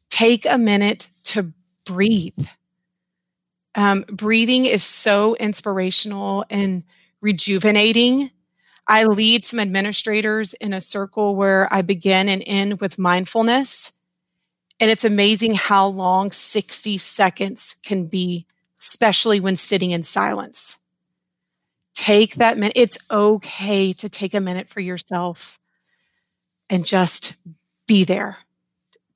Take 0.10 0.46
a 0.46 0.58
minute 0.58 1.10
to 1.26 1.54
breathe. 1.86 2.48
Um, 3.76 4.06
breathing 4.10 4.66
is 4.66 4.84
so 4.84 5.36
inspirational 5.36 6.46
and 6.50 6.84
rejuvenating. 7.24 8.30
I 8.88 9.06
lead 9.06 9.46
some 9.46 9.60
administrators 9.60 10.54
in 10.56 10.74
a 10.74 10.82
circle 10.82 11.36
where 11.36 11.74
I 11.74 11.82
begin 11.82 12.28
and 12.28 12.44
end 12.46 12.82
with 12.82 13.00
mindfulness. 13.00 13.94
And 14.80 14.92
it's 14.92 15.06
amazing 15.06 15.56
how 15.56 15.88
long 15.88 16.32
60 16.32 16.98
seconds 16.98 17.78
can 17.84 18.08
be, 18.08 18.46
especially 18.78 19.40
when 19.40 19.56
sitting 19.56 19.92
in 19.92 20.04
silence. 20.04 20.80
Take 21.94 22.36
that 22.36 22.58
minute. 22.58 22.74
It's 22.76 22.98
okay 23.10 23.94
to 23.94 24.10
take 24.10 24.34
a 24.34 24.42
minute 24.42 24.68
for 24.68 24.82
yourself 24.82 25.60
and 26.70 26.86
just 26.86 27.38
be 27.88 28.04
there 28.04 28.38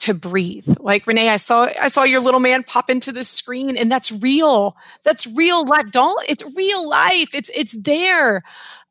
to 0.08 0.14
breathe. 0.14 0.68
Like 0.80 1.06
Renee, 1.06 1.30
I 1.30 1.36
saw 1.36 1.68
I 1.80 1.90
saw 1.90 2.04
your 2.04 2.22
little 2.22 2.40
man 2.40 2.64
pop 2.64 2.90
into 2.90 3.12
the 3.12 3.26
screen 3.26 3.78
and 3.78 3.92
that's 3.92 4.12
real. 4.12 4.76
That's 5.04 5.28
real 5.28 5.66
life. 5.66 5.92
Don't 5.92 6.18
it's 6.30 6.44
real 6.56 6.90
life. 6.90 7.36
It's 7.36 7.52
it's 7.54 7.74
there. 7.74 8.44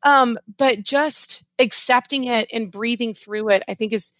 Um, 0.03 0.37
but 0.57 0.83
just 0.83 1.43
accepting 1.57 2.25
it 2.25 2.47
and 2.53 2.71
breathing 2.71 3.15
through 3.15 3.49
it, 3.49 3.63
I 3.67 3.73
think 3.73 3.93
is 3.93 4.13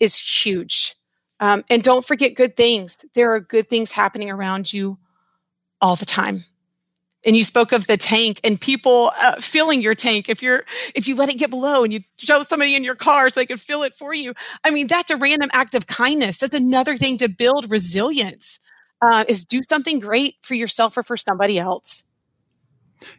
is 0.00 0.18
huge. 0.18 0.94
Um, 1.38 1.64
and 1.70 1.82
don't 1.82 2.04
forget 2.04 2.34
good 2.34 2.56
things. 2.56 3.04
There 3.14 3.32
are 3.32 3.40
good 3.40 3.68
things 3.68 3.92
happening 3.92 4.30
around 4.30 4.72
you 4.72 4.98
all 5.80 5.96
the 5.96 6.04
time 6.04 6.44
and 7.24 7.36
you 7.36 7.44
spoke 7.44 7.72
of 7.72 7.86
the 7.86 7.96
tank 7.96 8.40
and 8.44 8.60
people 8.60 9.12
uh, 9.20 9.36
filling 9.36 9.80
your 9.82 9.94
tank 9.94 10.28
if 10.28 10.42
you're 10.42 10.64
if 10.94 11.06
you 11.06 11.14
let 11.14 11.28
it 11.28 11.34
get 11.34 11.50
below 11.50 11.84
and 11.84 11.92
you 11.92 12.00
show 12.18 12.42
somebody 12.42 12.74
in 12.74 12.84
your 12.84 12.94
car 12.94 13.28
so 13.30 13.40
they 13.40 13.46
can 13.46 13.56
fill 13.56 13.82
it 13.82 13.94
for 13.94 14.14
you 14.14 14.32
i 14.64 14.70
mean 14.70 14.86
that's 14.86 15.10
a 15.10 15.16
random 15.16 15.50
act 15.52 15.74
of 15.74 15.86
kindness 15.86 16.38
that's 16.38 16.54
another 16.54 16.96
thing 16.96 17.16
to 17.16 17.28
build 17.28 17.70
resilience 17.70 18.58
uh, 19.02 19.24
is 19.28 19.44
do 19.44 19.62
something 19.66 19.98
great 19.98 20.36
for 20.42 20.54
yourself 20.54 20.96
or 20.96 21.02
for 21.02 21.16
somebody 21.16 21.58
else 21.58 22.04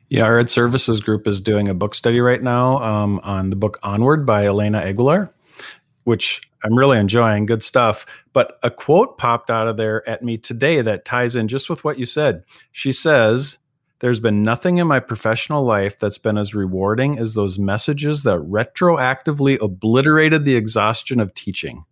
yeah 0.09 0.23
our 0.23 0.39
ed 0.39 0.49
services 0.49 1.01
group 1.01 1.27
is 1.27 1.41
doing 1.41 1.67
a 1.67 1.73
book 1.73 1.95
study 1.95 2.19
right 2.19 2.43
now 2.43 2.77
um, 2.83 3.19
on 3.23 3.49
the 3.49 3.55
book 3.55 3.79
onward 3.83 4.25
by 4.25 4.45
elena 4.45 4.79
aguilar 4.79 5.33
which 6.03 6.41
I'm 6.63 6.77
really 6.77 6.97
enjoying. 6.97 7.45
Good 7.45 7.63
stuff. 7.63 8.05
But 8.33 8.59
a 8.63 8.71
quote 8.71 9.17
popped 9.17 9.49
out 9.49 9.67
of 9.67 9.77
there 9.77 10.07
at 10.07 10.23
me 10.23 10.37
today 10.37 10.81
that 10.81 11.05
ties 11.05 11.35
in 11.35 11.47
just 11.47 11.69
with 11.69 11.83
what 11.83 11.99
you 11.99 12.05
said. 12.05 12.43
She 12.71 12.91
says, 12.91 13.57
there's 14.01 14.19
been 14.19 14.41
nothing 14.41 14.79
in 14.79 14.87
my 14.87 14.99
professional 14.99 15.63
life 15.63 15.97
that's 15.99 16.17
been 16.17 16.37
as 16.37 16.55
rewarding 16.55 17.19
as 17.19 17.35
those 17.35 17.59
messages 17.59 18.23
that 18.23 18.39
retroactively 18.39 19.61
obliterated 19.61 20.43
the 20.43 20.55
exhaustion 20.55 21.19
of 21.19 21.33
teaching. 21.35 21.85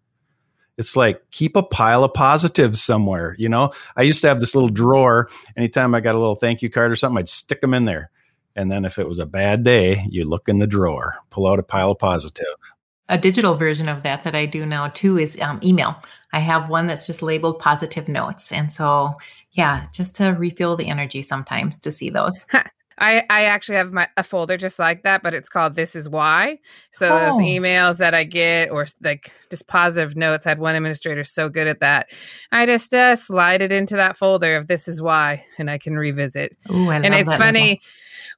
It's 0.78 0.96
like 0.96 1.22
keep 1.30 1.56
a 1.56 1.62
pile 1.62 2.04
of 2.04 2.14
positives 2.16 2.82
somewhere. 2.82 3.36
You 3.38 3.48
know, 3.48 3.72
I 3.96 4.02
used 4.02 4.22
to 4.22 4.28
have 4.28 4.40
this 4.40 4.56
little 4.56 4.70
drawer. 4.70 5.30
Anytime 5.56 5.94
I 5.94 6.00
got 6.00 6.16
a 6.16 6.20
little 6.20 6.36
thank 6.36 6.64
you 6.64 6.70
card 6.70 6.92
or 6.92 6.96
something, 6.96 7.20
I'd 7.20 7.30
stick 7.30 7.62
them 7.62 7.76
in 7.76 7.86
there. 7.86 8.10
And 8.56 8.72
then 8.72 8.86
if 8.86 8.98
it 8.98 9.08
was 9.08 9.20
a 9.20 9.26
bad 9.28 9.64
day, 9.64 10.06
you 10.10 10.26
look 10.26 10.50
in 10.50 10.58
the 10.58 10.68
drawer, 10.68 11.16
pull 11.30 11.48
out 11.48 11.60
a 11.60 11.64
pile 11.64 11.92
of 11.92 12.00
positives. 12.00 12.74
A 13.10 13.18
digital 13.18 13.56
version 13.56 13.90
of 13.90 14.04
that 14.04 14.24
that 14.24 14.36
I 14.36 14.46
do 14.46 14.66
now 14.66 14.88
too 14.88 15.18
is 15.18 15.38
um, 15.42 15.60
email. 15.64 16.02
I 16.32 16.40
have 16.40 16.70
one 16.70 16.88
that's 16.88 17.08
just 17.08 17.22
labeled 17.22 17.60
positive 17.60 18.08
notes. 18.08 18.52
And 18.52 18.72
so, 18.72 19.16
yeah, 19.52 19.88
just 19.92 20.16
to 20.18 20.30
refill 20.30 20.76
the 20.76 20.88
energy 20.88 21.22
sometimes 21.22 21.80
to 21.80 21.92
see 21.92 22.10
those. 22.10 22.46
I, 23.02 23.24
I 23.30 23.46
actually 23.46 23.76
have 23.76 23.94
my 23.94 24.10
a 24.18 24.24
folder 24.24 24.58
just 24.58 24.78
like 24.78 25.04
that, 25.04 25.24
but 25.24 25.34
it's 25.34 25.50
called 25.50 25.76
This 25.76 25.96
Is 25.96 26.10
Why. 26.10 26.60
So 26.92 27.08
oh. 27.08 27.20
those 27.20 27.42
emails 27.42 27.98
that 27.98 28.14
I 28.14 28.26
get 28.26 28.72
or 28.72 28.88
like 29.02 29.32
just 29.50 29.68
positive 29.68 30.16
notes, 30.16 30.46
I 30.46 30.50
had 30.50 30.60
one 30.60 30.76
administrator 30.76 31.24
so 31.24 31.48
good 31.48 31.68
at 31.68 31.80
that. 31.80 32.10
I 32.52 32.66
just 32.66 32.94
uh, 32.94 33.16
slide 33.16 33.62
it 33.62 33.72
into 33.72 33.96
that 33.96 34.18
folder 34.18 34.58
of 34.58 34.68
This 34.68 34.88
Is 34.88 35.02
Why 35.02 35.44
and 35.58 35.72
I 35.72 35.78
can 35.78 35.98
revisit. 35.98 36.58
Ooh, 36.72 36.90
I 36.90 36.98
and 36.98 37.16
it's 37.16 37.34
funny 37.36 37.82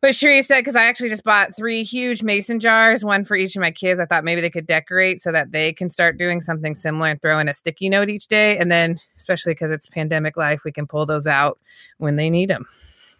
what 0.02 0.16
Cherie 0.16 0.44
said, 0.44 0.60
because 0.60 0.76
I 0.76 0.86
actually 0.86 1.10
just 1.10 1.24
bought 1.24 1.56
three 1.56 1.84
huge 1.84 2.24
mason 2.24 2.60
jars, 2.60 3.06
one 3.06 3.24
for 3.24 3.36
each 3.36 3.56
of 3.56 3.62
my 3.62 3.72
kids. 3.72 4.00
I 4.00 4.06
thought 4.06 4.24
maybe 4.24 4.42
they 4.42 4.50
could 4.50 4.68
decorate 4.68 5.22
so 5.22 5.32
that 5.32 5.52
they 5.52 5.74
can 5.74 5.90
start 5.90 6.18
doing 6.18 6.42
something 6.42 6.76
similar 6.76 7.10
and 7.10 7.22
throw 7.22 7.40
in 7.40 7.48
a 7.48 7.54
sticky 7.54 7.90
note 7.90 8.10
each 8.10 8.28
day. 8.28 8.58
And 8.58 8.72
then, 8.72 9.00
especially 9.18 9.54
because 9.54 9.72
it's 9.72 9.88
pandemic 9.88 10.36
life, 10.38 10.62
we 10.66 10.72
can 10.72 10.88
pull 10.88 11.06
those 11.06 11.28
out 11.28 11.60
when 12.00 12.16
they 12.16 12.30
need 12.30 12.50
them 12.50 12.66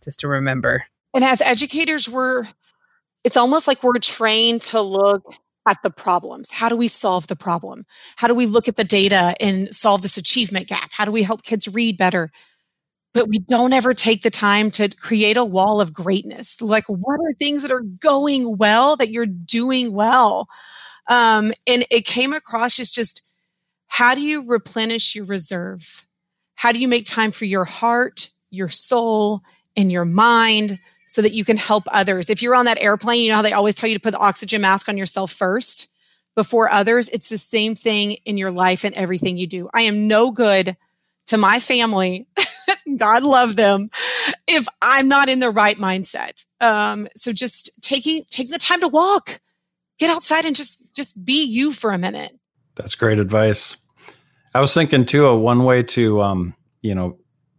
just 0.04 0.20
to 0.22 0.28
remember. 0.28 0.84
And 1.14 1.24
as 1.24 1.42
educators, 1.42 2.10
we're, 2.10 2.48
it's 3.24 3.38
almost 3.38 3.68
like 3.68 3.84
we're 3.84 4.00
trained 4.00 4.62
to 4.64 4.82
look 4.82 5.24
at 5.68 5.78
the 5.84 5.92
problems. 5.92 6.52
How 6.52 6.70
do 6.70 6.76
we 6.76 6.88
solve 6.88 7.28
the 7.28 7.36
problem? 7.36 7.86
How 8.16 8.28
do 8.28 8.34
we 8.34 8.48
look 8.48 8.68
at 8.68 8.76
the 8.76 8.84
data 8.84 9.36
and 9.40 9.74
solve 9.74 10.02
this 10.02 10.18
achievement 10.18 10.68
gap? 10.68 10.90
How 10.92 11.06
do 11.06 11.12
we 11.12 11.22
help 11.22 11.44
kids 11.44 11.68
read 11.68 11.98
better? 11.98 12.32
But 13.14 13.28
we 13.28 13.40
don't 13.40 13.74
ever 13.74 13.94
take 13.94 14.22
the 14.22 14.30
time 14.30 14.72
to 14.72 14.90
create 14.90 15.38
a 15.38 15.46
wall 15.46 15.82
of 15.82 15.94
greatness. 15.94 16.62
Like, 16.62 16.86
what 16.88 17.20
are 17.20 17.34
things 17.34 17.62
that 17.62 17.72
are 17.72 17.82
going 17.82 18.58
well 18.58 18.96
that 18.96 19.10
you're 19.10 19.26
doing 19.26 19.94
well? 19.94 20.48
Um, 21.10 21.52
and 21.68 21.86
it 21.92 22.06
came 22.06 22.34
across 22.34 22.80
as 22.80 22.90
just 22.92 23.28
how 23.88 24.16
do 24.16 24.22
you 24.22 24.48
replenish 24.48 25.16
your 25.16 25.26
reserve? 25.26 26.08
How 26.56 26.72
do 26.72 26.80
you 26.80 26.88
make 26.88 27.06
time 27.06 27.32
for 27.32 27.46
your 27.46 27.66
heart, 27.66 28.30
your 28.50 28.70
soul, 28.70 29.42
and 29.76 29.92
your 29.92 30.06
mind 30.06 30.80
so 31.08 31.22
that 31.22 31.34
you 31.34 31.44
can 31.44 31.58
help 31.58 31.84
others? 31.92 32.30
If 32.30 32.42
you're 32.42 32.56
on 32.56 32.66
that 32.66 32.82
airplane, 32.82 33.24
you 33.24 33.30
know 33.30 33.36
how 33.38 33.42
they 33.42 33.52
always 33.52 33.76
tell 33.76 33.90
you 33.90 33.96
to 33.96 34.02
put 34.02 34.12
the 34.12 34.20
oxygen 34.20 34.62
mask 34.62 34.88
on 34.88 34.98
yourself 34.98 35.34
first 35.34 35.90
before 36.36 36.72
others? 36.72 37.10
It's 37.10 37.28
the 37.28 37.38
same 37.38 37.76
thing 37.76 38.14
in 38.24 38.38
your 38.38 38.52
life 38.52 38.86
and 38.86 38.96
everything 38.96 39.38
you 39.38 39.48
do. 39.48 39.70
I 39.74 39.82
am 39.82 40.08
no 40.08 40.32
good 40.32 40.78
to 41.28 41.38
my 41.38 41.60
family 41.60 42.28
God 42.98 43.24
love 43.24 43.56
them 43.56 43.90
if 44.48 44.68
I'm 44.82 45.08
not 45.08 45.30
in 45.30 45.40
the 45.40 45.52
right 45.52 45.78
mindset. 45.78 46.46
Um, 46.60 47.08
so 47.16 47.32
just 47.32 47.82
taking 47.82 48.24
take 48.30 48.50
the 48.50 48.58
time 48.58 48.82
to 48.82 48.88
walk, 48.88 49.40
get 50.00 50.10
outside 50.10 50.46
and 50.46 50.56
just 50.56 50.96
just 50.96 51.24
be 51.24 51.44
you 51.44 51.72
for 51.72 51.92
a 51.92 51.98
minute. 51.98 52.38
That's 52.76 52.96
great 52.96 53.20
advice. 53.20 53.78
I 54.54 54.62
was 54.62 54.74
thinking 54.74 55.06
too, 55.06 55.26
a 55.26 55.38
one 55.38 55.64
way 55.64 55.84
to 55.84 56.22
um, 56.22 56.54
you 56.82 56.96
know, 56.96 57.18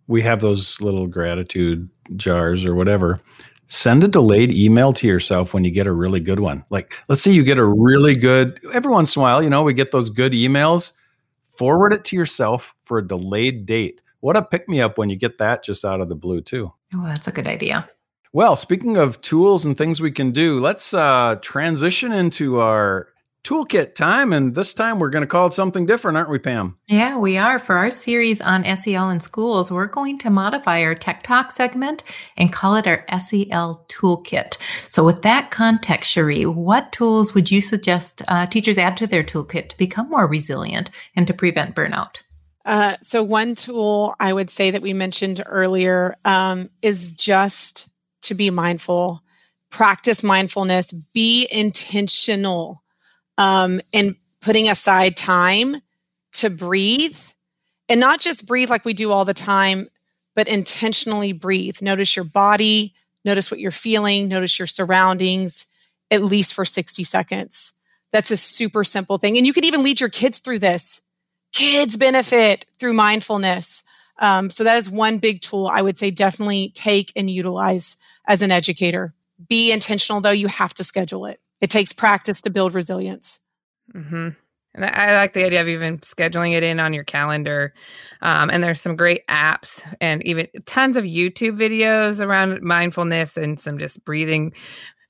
we 0.08 0.22
have 0.22 0.40
those 0.40 0.80
little 0.80 1.06
gratitude 1.06 1.88
jars 2.16 2.64
or 2.64 2.74
whatever. 2.74 3.20
Send 3.68 4.04
a 4.04 4.08
delayed 4.08 4.52
email 4.52 4.92
to 4.92 5.06
yourself 5.06 5.54
when 5.54 5.64
you 5.64 5.70
get 5.70 5.86
a 5.86 5.92
really 5.92 6.20
good 6.20 6.40
one. 6.40 6.64
Like, 6.68 6.94
let's 7.08 7.22
say 7.22 7.30
you 7.30 7.42
get 7.42 7.58
a 7.58 7.64
really 7.64 8.14
good, 8.14 8.60
every 8.72 8.92
once 8.92 9.16
in 9.16 9.20
a 9.20 9.22
while, 9.22 9.42
you 9.42 9.48
know, 9.48 9.62
we 9.62 9.72
get 9.72 9.92
those 9.92 10.10
good 10.10 10.32
emails. 10.32 10.92
Forward 11.56 11.94
it 11.94 12.04
to 12.06 12.16
yourself 12.16 12.74
for 12.84 12.98
a 12.98 13.06
delayed 13.06 13.64
date 13.64 14.02
what 14.23 14.37
a 14.37 14.43
pick 14.43 14.69
me 14.69 14.81
up 14.81 14.97
when 14.97 15.11
you 15.11 15.17
get 15.17 15.38
that 15.38 15.64
just 15.64 15.85
out 15.85 16.00
of 16.00 16.09
the 16.09 16.14
blue, 16.14 16.41
too. 16.41 16.73
Oh, 16.95 17.05
that's 17.05 17.26
a 17.26 17.33
good 17.33 17.49
idea. 17.49 17.91
Well, 18.33 18.57
speaking 18.57 18.97
of 18.97 19.21
tools 19.21 19.67
and 19.67 19.76
things 19.76 20.00
we 20.00 20.12
can 20.12 20.31
do, 20.31 20.59
let's 20.61 20.95
uh, 20.95 21.37
transition 21.43 22.12
into 22.12 22.61
our 22.61 23.09
toolkit 23.45 23.97
time. 23.97 24.33
And 24.33 24.55
this 24.55 24.75
time 24.75 25.00
we're 25.00 25.11
going 25.11 25.23
to 25.23 25.26
call 25.26 25.49
it 25.49 25.52
something 25.52 25.87
different, 25.87 26.17
aren't 26.17 26.31
we, 26.31 26.38
Pam? 26.38 26.79
Yeah, 26.87 27.19
we 27.19 27.37
are. 27.37 27.59
For 27.59 27.76
our 27.76 27.91
series 27.91 28.41
on 28.41 28.64
SEL 28.76 29.11
in 29.11 29.19
schools, 29.19 29.73
we're 29.73 29.87
going 29.87 30.19
to 30.19 30.31
modify 30.31 30.83
our 30.83 30.95
Tech 30.95 31.25
Talk 31.25 31.50
segment 31.50 32.05
and 32.37 32.52
call 32.52 32.76
it 32.76 32.87
our 32.87 33.05
SEL 33.19 33.85
toolkit. 33.88 34.57
So, 34.88 35.05
with 35.05 35.23
that 35.23 35.50
context, 35.50 36.12
Cherie, 36.12 36.47
what 36.47 36.93
tools 36.93 37.35
would 37.35 37.50
you 37.50 37.61
suggest 37.61 38.23
uh, 38.29 38.47
teachers 38.47 38.79
add 38.79 38.97
to 38.99 39.07
their 39.07 39.25
toolkit 39.25 39.71
to 39.71 39.76
become 39.76 40.09
more 40.09 40.29
resilient 40.29 40.91
and 41.17 41.26
to 41.26 41.35
prevent 41.35 41.75
burnout? 41.75 42.21
Uh, 42.64 42.97
so, 43.00 43.23
one 43.23 43.54
tool 43.54 44.14
I 44.21 44.33
would 44.33 44.50
say 44.50 44.71
that 44.71 44.83
we 44.83 44.92
mentioned 44.92 45.42
earlier 45.47 46.16
um, 46.25 46.69
is 46.81 47.12
just 47.16 47.88
to 48.23 48.35
be 48.35 48.50
mindful, 48.50 49.21
practice 49.71 50.23
mindfulness, 50.23 50.92
be 50.92 51.49
intentional 51.50 52.83
um, 53.38 53.81
in 53.92 54.16
putting 54.40 54.69
aside 54.69 55.16
time 55.16 55.76
to 56.33 56.50
breathe 56.50 57.19
and 57.88 58.00
not 58.00 58.21
just 58.21 58.47
breathe 58.47 58.71
like 58.71 58.85
we 58.85 58.95
do 58.95 59.12
all 59.12 59.25
the 59.25 59.35
time, 59.35 59.88
but 60.35 60.49
intentionally 60.49 61.33
breathe. 61.33 61.83
Notice 61.83 62.16
your 62.16 62.25
body, 62.25 62.95
notice 63.25 63.50
what 63.50 63.61
you're 63.61 63.71
feeling, 63.71 64.28
notice 64.28 64.59
your 64.59 64.66
surroundings, 64.66 65.66
at 66.11 66.23
least 66.23 66.54
for 66.54 66.64
60 66.64 67.04
seconds. 67.04 67.75
That's 68.12 68.31
a 68.31 68.37
super 68.37 68.85
simple 68.85 69.19
thing. 69.19 69.37
And 69.37 69.47
you 69.47 69.52
could 69.52 69.64
even 69.64 69.83
lead 69.83 70.00
your 70.00 70.09
kids 70.09 70.38
through 70.38 70.61
this 70.61 71.02
kids 71.52 71.97
benefit 71.97 72.66
through 72.78 72.94
mindfulness. 72.94 73.85
Um, 74.18 74.50
so 74.50 74.64
that 74.64 74.76
is 74.76 74.90
one 74.90 75.18
big 75.18 75.40
tool 75.40 75.68
I 75.73 75.82
would 75.82 75.99
say 75.99 76.11
definitely 76.11 76.71
take 76.75 77.12
and 77.16 77.30
utilize 77.30 77.97
as 78.26 78.42
an 78.42 78.50
educator. 78.50 79.14
Be 79.49 79.73
intentional 79.73 80.21
though; 80.21 80.30
you 80.30 80.49
have 80.49 80.75
to 80.75 80.85
schedule 80.85 81.26
it. 81.26 81.40
It 81.61 81.71
takes 81.71 81.92
practice 81.92 82.40
to 82.42 82.50
build 82.50 82.75
resilience. 82.75 83.40
Mm-hmm. 83.94 84.30
And 84.75 84.85
I 84.87 85.16
like 85.16 85.35
the 85.35 85.44
idea 85.44 85.61
of 85.61 85.68
even 85.68 85.99
scheduling 85.99 86.56
it 86.56 86.62
in 86.62 86.80
on 86.80 86.94
your 86.94 87.04
calendar. 87.04 87.75
Um, 88.23 88.49
and 88.49 88.64
there's 88.64 88.80
some 88.80 88.97
great 88.97 89.26
apps 89.26 89.87
and 90.00 90.26
even 90.26 90.49
tons 90.64 90.97
of 90.97 91.04
YouTube 91.04 91.59
videos 91.59 92.25
around 92.25 92.62
mindfulness 92.62 93.37
and 93.37 93.61
some 93.61 93.78
just 93.78 94.02
breathing 94.04 94.54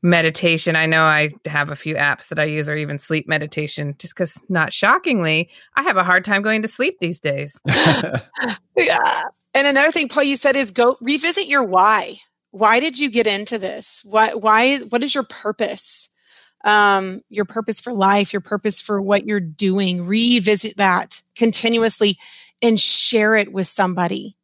meditation. 0.03 0.75
I 0.75 0.87
know 0.87 1.05
I 1.05 1.31
have 1.47 1.71
a 1.71 1.77
few 1.77 1.95
apps 1.95 2.29
that 2.29 2.39
I 2.39 2.45
use 2.45 2.69
or 2.69 2.77
even 2.77 2.99
sleep 2.99 3.29
meditation 3.29 3.95
just 3.99 4.15
because, 4.15 4.43
not 4.49 4.73
shockingly, 4.73 5.49
I 5.77 5.83
have 5.83 5.97
a 5.97 6.05
hard 6.05 6.25
time 6.25 6.43
going 6.43 6.63
to 6.63 6.69
sleep 6.69 6.99
these 6.99 7.21
days. 7.21 7.61
yeah. 7.69 9.23
And 9.55 9.67
another 9.67 9.91
thing, 9.91 10.09
Paul, 10.09 10.25
you 10.25 10.37
said 10.37 10.57
is 10.57 10.71
go 10.71 10.97
revisit 11.01 11.47
your 11.47 11.65
why. 11.65 12.17
Why 12.51 12.81
did 12.81 12.99
you 12.99 13.11
get 13.11 13.27
into 13.27 13.59
this? 13.59 14.03
Why, 14.05 14.35
why, 14.35 14.79
what 14.79 15.03
is 15.03 15.15
your 15.15 15.25
purpose? 15.25 16.11
Um, 16.65 17.23
your 17.29 17.45
purpose 17.45 17.81
for 17.81 17.93
life, 17.93 18.33
your 18.33 18.41
purpose 18.41 18.81
for 18.81 19.01
what 19.01 19.27
you're 19.27 19.41
doing. 19.41 20.07
Revisit 20.07 20.77
that 20.77 21.23
continuously 21.35 22.19
and 22.61 22.79
share 22.79 23.35
it 23.37 23.53
with 23.53 23.67
somebody. 23.67 24.37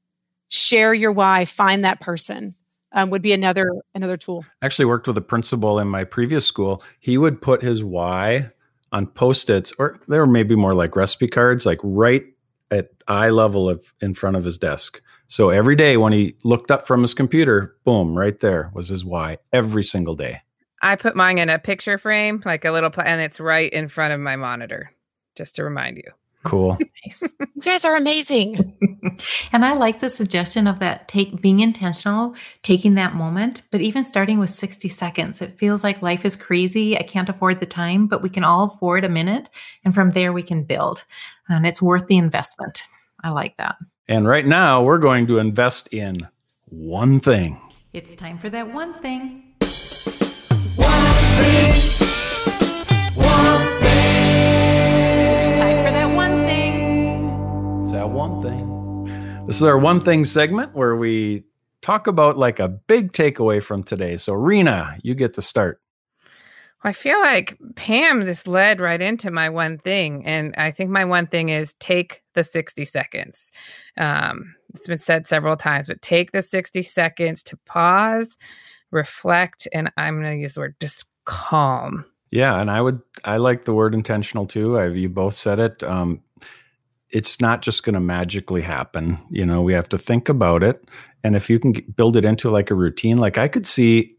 Share 0.49 0.95
your 0.95 1.13
why, 1.13 1.45
find 1.45 1.85
that 1.85 2.01
person 2.01 2.55
um, 2.93 3.11
would 3.11 3.23
be 3.23 3.33
another 3.33 3.71
another 3.95 4.17
tool. 4.17 4.45
I 4.63 4.67
actually 4.67 4.87
worked 4.87 5.07
with 5.07 5.19
a 5.19 5.23
principal 5.23 5.79
in 5.79 5.89
my 5.89 6.05
previous 6.05 6.47
school. 6.47 6.83
He 7.01 7.19
would 7.19 7.41
put 7.43 7.63
his 7.63 7.83
why 7.83 8.51
on 8.93 9.07
post-its, 9.07 9.73
or 9.79 10.01
they 10.09 10.19
were 10.19 10.27
maybe 10.27 10.57
more 10.57 10.75
like 10.75 10.97
recipe 10.97 11.29
cards, 11.29 11.67
like 11.67 11.79
right 11.83 12.25
at 12.71 12.91
eye 13.07 13.31
level 13.31 13.69
of 13.69 13.93
in 14.01 14.15
front 14.15 14.37
of 14.37 14.45
his 14.45 14.59
desk. 14.59 15.01
So 15.27 15.51
every 15.51 15.77
day 15.77 15.97
when 15.97 16.13
he 16.13 16.37
looked 16.45 16.71
up 16.71 16.87
from 16.87 17.03
his 17.03 17.15
computer, 17.15 17.77
boom, 17.85 18.17
right 18.17 18.39
there 18.41 18.71
was 18.75 18.89
his 18.89 19.05
why 19.05 19.39
every 19.53 19.85
single 19.85 20.15
day. 20.15 20.41
I 20.81 20.97
put 20.97 21.17
mine 21.17 21.39
in 21.39 21.51
a 21.51 21.59
picture 21.59 21.99
frame, 21.99 22.43
like 22.45 22.65
a 22.65 22.71
little, 22.71 22.91
pl- 22.91 23.03
and 23.05 23.21
it's 23.21 23.41
right 23.41 23.71
in 23.73 23.89
front 23.89 24.13
of 24.13 24.21
my 24.21 24.37
monitor, 24.37 24.93
just 25.37 25.57
to 25.57 25.65
remind 25.65 25.97
you. 25.97 26.11
Cool. 26.49 26.79
Nice. 27.07 27.33
You 27.55 27.63
guys 27.63 27.85
are 27.85 27.97
amazing. 27.97 28.77
and 29.53 29.65
I 29.65 29.75
like 29.75 30.01
the 30.01 30.11
suggestion 30.11 30.67
of 30.67 30.81
that 30.81 31.07
take 31.07 31.41
being 31.41 31.61
intentional, 31.61 32.35
taking 32.65 32.95
that 32.95 33.15
moment, 33.15 33.63
but 33.71 33.81
even 33.81 34.03
starting 34.03 34.41
with 34.41 34.51
60 34.51 34.89
seconds. 34.89 35.41
It 35.41 35.53
feels 35.53 35.85
like 35.85 36.03
life 36.03 36.25
is 36.25 36.35
crazy. 36.35 36.99
I 36.99 37.03
can't 37.03 37.29
afford 37.29 37.61
the 37.61 37.67
time, 37.67 38.09
but 38.09 38.21
we 38.21 38.29
can 38.29 38.43
all 38.43 38.65
afford 38.65 39.05
a 39.05 39.09
minute. 39.09 39.49
And 39.85 39.95
from 39.95 40.11
there 40.11 40.33
we 40.33 40.43
can 40.43 40.65
build. 40.65 41.05
And 41.49 41.65
it's 41.65 41.81
worth 41.81 42.09
the 42.09 42.19
investment. 42.19 42.83
I 43.23 43.31
like 43.31 43.57
that. 43.59 43.77
And 44.09 44.27
right 44.27 44.47
now 44.47 44.83
we're 44.83 44.99
going 44.99 45.29
to 45.29 45.39
invest 45.39 45.93
in 45.95 46.29
one 46.65 47.21
thing. 47.21 47.61
It's 47.93 48.17
time 48.17 48.39
for 48.39 48.51
that 48.51 48.75
one 48.75 48.93
thing. 48.95 49.48
Thing. 58.49 59.45
This 59.47 59.57
is 59.57 59.63
our 59.63 59.79
one 59.79 60.01
thing 60.01 60.25
segment 60.25 60.75
where 60.75 60.97
we 60.97 61.45
talk 61.81 62.07
about 62.07 62.37
like 62.37 62.59
a 62.59 62.69
big 62.69 63.13
takeaway 63.13 63.63
from 63.63 63.83
today. 63.83 64.17
So, 64.17 64.35
Rena, 64.35 64.99
you 65.03 65.15
get 65.15 65.35
to 65.35 65.43
start. 65.43 65.81
I 66.85 66.93
feel 66.93 67.19
like 67.19 67.59
Pam 67.75 68.21
this 68.21 68.47
led 68.47 68.81
right 68.81 69.03
into 69.03 69.31
my 69.31 69.49
one 69.49 69.79
thing. 69.79 70.25
And 70.25 70.55
I 70.57 70.71
think 70.71 70.91
my 70.91 71.05
one 71.05 71.27
thing 71.27 71.49
is 71.49 71.75
take 71.75 72.23
the 72.35 72.45
60 72.45 72.85
seconds. 72.85 73.51
Um, 73.97 74.55
it's 74.75 74.87
been 74.87 74.99
said 74.99 75.27
several 75.27 75.57
times, 75.57 75.89
but 75.89 76.03
take 76.03 76.31
the 76.31 76.43
60 76.43 76.83
seconds 76.83 77.43
to 77.45 77.57
pause, 77.67 78.39
reflect, 78.93 79.67
and 79.73 79.91
I'm 79.97 80.21
going 80.21 80.37
to 80.37 80.41
use 80.41 80.55
the 80.55 80.61
word 80.61 80.77
just 80.79 81.07
calm. 81.25 82.05
Yeah, 82.31 82.61
and 82.61 82.71
I 82.71 82.81
would 82.81 83.01
I 83.25 83.39
like 83.39 83.65
the 83.65 83.73
word 83.73 83.95
intentional 83.95 84.47
too. 84.47 84.79
I, 84.79 84.89
you 84.89 85.09
both 85.09 85.35
said 85.35 85.59
it. 85.59 85.83
Um, 85.83 86.23
it's 87.11 87.41
not 87.41 87.63
just 87.63 87.83
going 87.83 87.95
to 87.95 88.01
magically 88.01 88.63
happen. 88.63 89.19
You 89.31 89.47
know, 89.47 89.63
we 89.63 89.73
have 89.73 89.89
to 89.91 89.99
think 89.99 90.29
about 90.29 90.63
it, 90.63 90.83
and 91.25 91.37
if 91.37 91.49
you 91.51 91.59
can 91.59 91.73
build 91.73 92.17
it 92.17 92.25
into 92.25 92.51
like 92.51 92.71
a 92.71 92.75
routine, 92.75 93.19
like 93.19 93.39
I 93.39 93.49
could 93.49 93.67
see 93.67 94.17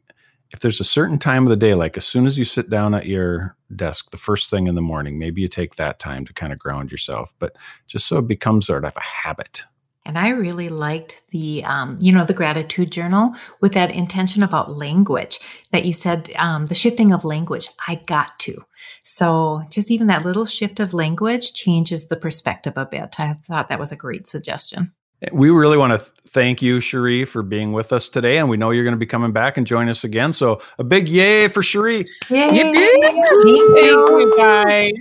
if 0.52 0.60
there's 0.60 0.80
a 0.80 0.86
certain 0.86 1.20
time 1.20 1.44
of 1.44 1.50
the 1.50 1.56
day, 1.56 1.76
like 1.76 1.96
as 1.98 2.06
soon 2.06 2.26
as 2.26 2.38
you 2.38 2.44
sit 2.44 2.70
down 2.70 2.96
at 2.96 3.06
your 3.06 3.56
desk, 3.76 4.10
the 4.12 4.18
first 4.18 4.50
thing 4.50 4.68
in 4.68 4.76
the 4.76 4.82
morning, 4.82 5.20
maybe 5.20 5.42
you 5.42 5.48
take 5.48 5.76
that 5.76 6.00
time 6.00 6.26
to 6.26 6.34
kind 6.34 6.52
of 6.52 6.58
ground 6.58 6.92
yourself, 6.92 7.34
but 7.38 7.56
just 7.88 8.08
so 8.08 8.18
it 8.18 8.28
becomes 8.28 8.66
sort 8.66 8.84
of 8.84 8.96
a 8.96 9.02
habit. 9.02 9.64
And 10.06 10.18
I 10.18 10.30
really 10.30 10.70
liked 10.70 11.22
the, 11.32 11.64
um, 11.66 11.98
you 12.00 12.12
know, 12.12 12.26
the 12.26 12.34
gratitude 12.34 12.92
journal 12.92 13.34
with 13.62 13.74
that 13.74 13.92
intention 13.92 14.42
about 14.42 14.76
language 14.76 15.40
that 15.72 15.86
you 15.86 15.94
said, 15.94 16.32
um, 16.38 16.66
the 16.66 16.76
shifting 16.76 17.12
of 17.12 17.26
language. 17.26 17.70
I 17.88 17.96
got 18.06 18.40
to. 18.40 18.56
So 19.04 19.64
just 19.70 19.92
even 19.92 20.08
that 20.08 20.26
little 20.26 20.46
shift 20.46 20.80
of 20.80 20.94
language 20.94 21.54
changes 21.54 22.08
the 22.08 22.16
perspective 22.16 22.74
a 22.76 22.86
bit. 22.86 23.16
I 23.20 23.34
thought 23.34 23.70
that 23.70 23.80
was 23.80 23.92
a 23.92 23.98
great 23.98 24.28
suggestion. 24.28 24.94
We 25.34 25.50
really 25.50 25.78
want 25.78 26.00
to 26.00 26.12
thank 26.30 26.62
you, 26.62 26.80
Cherie, 26.80 27.26
for 27.26 27.44
being 27.44 27.74
with 27.74 27.92
us 27.92 28.08
today. 28.08 28.38
And 28.38 28.48
we 28.50 28.56
know 28.56 28.72
you're 28.72 28.86
going 28.86 28.94
to 28.94 28.98
be 28.98 29.06
coming 29.06 29.34
back 29.34 29.58
and 29.58 29.68
join 29.68 29.90
us 29.90 30.06
again. 30.06 30.32
So 30.32 30.62
a 30.78 30.84
big 30.84 31.10
yay 31.10 31.50
for 31.50 31.62
Cherie. 31.62 32.06
Yay! 32.30 32.48
Thank 32.50 32.76
you 32.76 34.34
guys. 34.38 34.94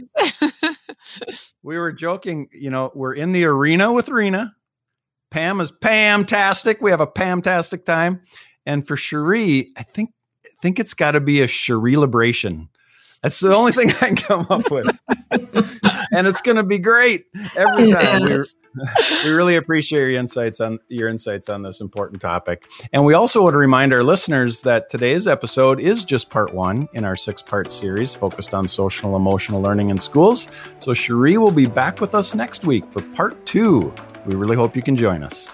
We 1.63 1.77
were 1.77 1.93
joking, 1.93 2.49
you 2.53 2.71
know, 2.71 2.91
we're 2.95 3.15
in 3.15 3.33
the 3.33 3.45
arena 3.45 3.93
with 3.93 4.09
Rena. 4.09 4.55
Pam 5.31 5.61
is 5.61 5.71
Pam-tastic. 5.71 6.81
We 6.81 6.91
have 6.91 7.01
a 7.01 7.07
Pam-tastic 7.07 7.85
time. 7.85 8.23
And 8.67 8.87
for 8.87 8.97
Cherie, 8.97 9.73
I 9.77 9.83
think 9.83 10.11
I 10.45 10.51
think 10.61 10.81
it's 10.81 10.95
got 10.95 11.13
to 11.13 11.21
be 11.21 11.41
a 11.41 11.47
Cherie 11.47 11.97
liberation. 11.97 12.69
That's 13.23 13.41
the 13.41 13.55
only 13.55 13.73
thing 13.73 13.91
I 13.91 13.93
can 13.93 14.17
come 14.17 14.47
up 14.51 14.71
with. 14.71 14.87
and 16.13 16.27
it's 16.27 16.41
going 16.41 16.57
to 16.57 16.63
be 16.63 16.79
great 16.79 17.25
every 17.57 17.91
time. 17.91 18.25
We, 18.25 18.39
we 19.25 19.31
really 19.31 19.57
appreciate 19.57 20.01
your 20.01 20.21
insights 20.21 20.61
on 20.61 20.79
your 20.89 21.09
insights 21.09 21.49
on 21.49 21.63
this 21.63 21.81
important 21.81 22.21
topic. 22.21 22.69
And 22.93 23.05
we 23.05 23.15
also 23.15 23.43
want 23.43 23.55
to 23.55 23.59
remind 23.59 23.93
our 23.93 24.05
listeners 24.05 24.61
that 24.63 24.89
today's 24.89 25.27
episode 25.27 25.81
is 25.81 26.05
just 26.05 26.31
part 26.31 26.55
one 26.55 26.89
in 26.93 27.05
our 27.05 27.17
six-part 27.17 27.73
series 27.73 28.15
focused 28.15 28.55
on 28.55 28.69
social 28.69 29.17
emotional 29.17 29.61
learning 29.63 29.91
in 29.91 29.99
schools. 29.99 30.49
So 30.79 30.95
Cherie 30.95 31.39
will 31.39 31.51
be 31.51 31.67
back 31.67 32.01
with 32.01 32.15
us 32.15 32.35
next 32.35 32.65
week 32.67 32.85
for 32.93 33.03
part 33.15 33.45
two. 33.47 33.93
We 34.29 34.35
really 34.35 34.57
hope 34.57 34.77
you 34.77 34.83
can 34.83 34.95
join 34.95 35.23
us. 35.23 35.49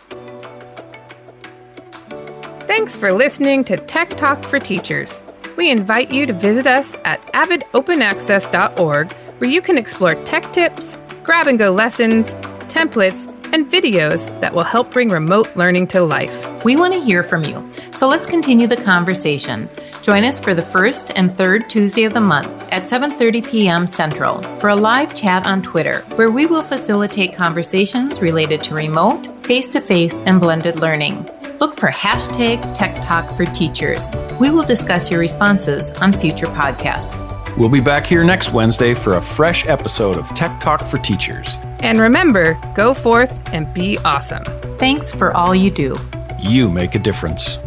Thanks 2.66 2.96
for 2.96 3.12
listening 3.12 3.62
to 3.64 3.76
Tech 3.76 4.10
Talk 4.10 4.42
for 4.42 4.58
Teachers. 4.58 5.22
We 5.56 5.70
invite 5.70 6.10
you 6.10 6.26
to 6.26 6.32
visit 6.32 6.66
us 6.66 6.96
at 7.04 7.22
avidopenaccess.org 7.34 9.12
where 9.12 9.50
you 9.50 9.62
can 9.62 9.78
explore 9.78 10.16
tech 10.24 10.50
tips, 10.50 10.98
grab 11.22 11.46
and 11.46 11.56
go 11.56 11.70
lessons, 11.70 12.34
templates, 12.66 13.30
and 13.54 13.70
videos 13.70 14.26
that 14.40 14.52
will 14.52 14.64
help 14.64 14.90
bring 14.90 15.08
remote 15.08 15.48
learning 15.56 15.86
to 15.86 16.02
life. 16.02 16.64
We 16.64 16.74
want 16.74 16.92
to 16.92 17.00
hear 17.00 17.22
from 17.22 17.44
you. 17.44 17.70
So 17.96 18.08
let's 18.08 18.26
continue 18.26 18.66
the 18.66 18.76
conversation. 18.76 19.68
Join 20.02 20.24
us 20.24 20.40
for 20.40 20.54
the 20.54 20.66
first 20.66 21.12
and 21.14 21.34
third 21.34 21.70
Tuesday 21.70 22.02
of 22.02 22.12
the 22.12 22.20
month 22.20 22.50
at 22.72 22.82
7:30 22.82 23.48
p.m. 23.48 23.86
Central 23.86 24.42
for 24.58 24.70
a 24.70 24.76
live 24.76 25.14
chat 25.14 25.46
on 25.46 25.62
Twitter 25.62 26.00
where 26.16 26.32
we 26.32 26.46
will 26.46 26.64
facilitate 26.64 27.36
conversations 27.36 28.20
related 28.20 28.60
to 28.64 28.74
remote, 28.74 29.46
face-to-face, 29.46 30.20
and 30.26 30.40
blended 30.40 30.80
learning. 30.80 31.24
Look 31.60 31.78
for 31.78 31.90
hashtag 31.90 32.60
Tech 32.76 32.94
Talk 33.06 33.30
for 33.36 33.44
Teachers. 33.46 34.10
We 34.40 34.50
will 34.50 34.64
discuss 34.64 35.10
your 35.10 35.20
responses 35.20 35.92
on 35.92 36.12
future 36.12 36.46
podcasts. 36.46 37.33
We'll 37.56 37.68
be 37.68 37.80
back 37.80 38.04
here 38.04 38.24
next 38.24 38.52
Wednesday 38.52 38.94
for 38.94 39.14
a 39.14 39.22
fresh 39.22 39.64
episode 39.66 40.16
of 40.16 40.28
Tech 40.34 40.58
Talk 40.58 40.84
for 40.86 40.98
Teachers. 40.98 41.56
And 41.80 42.00
remember, 42.00 42.58
go 42.74 42.94
forth 42.94 43.48
and 43.52 43.72
be 43.72 43.96
awesome. 43.98 44.42
Thanks 44.78 45.12
for 45.12 45.32
all 45.36 45.54
you 45.54 45.70
do. 45.70 45.96
You 46.40 46.68
make 46.68 46.96
a 46.96 46.98
difference. 46.98 47.58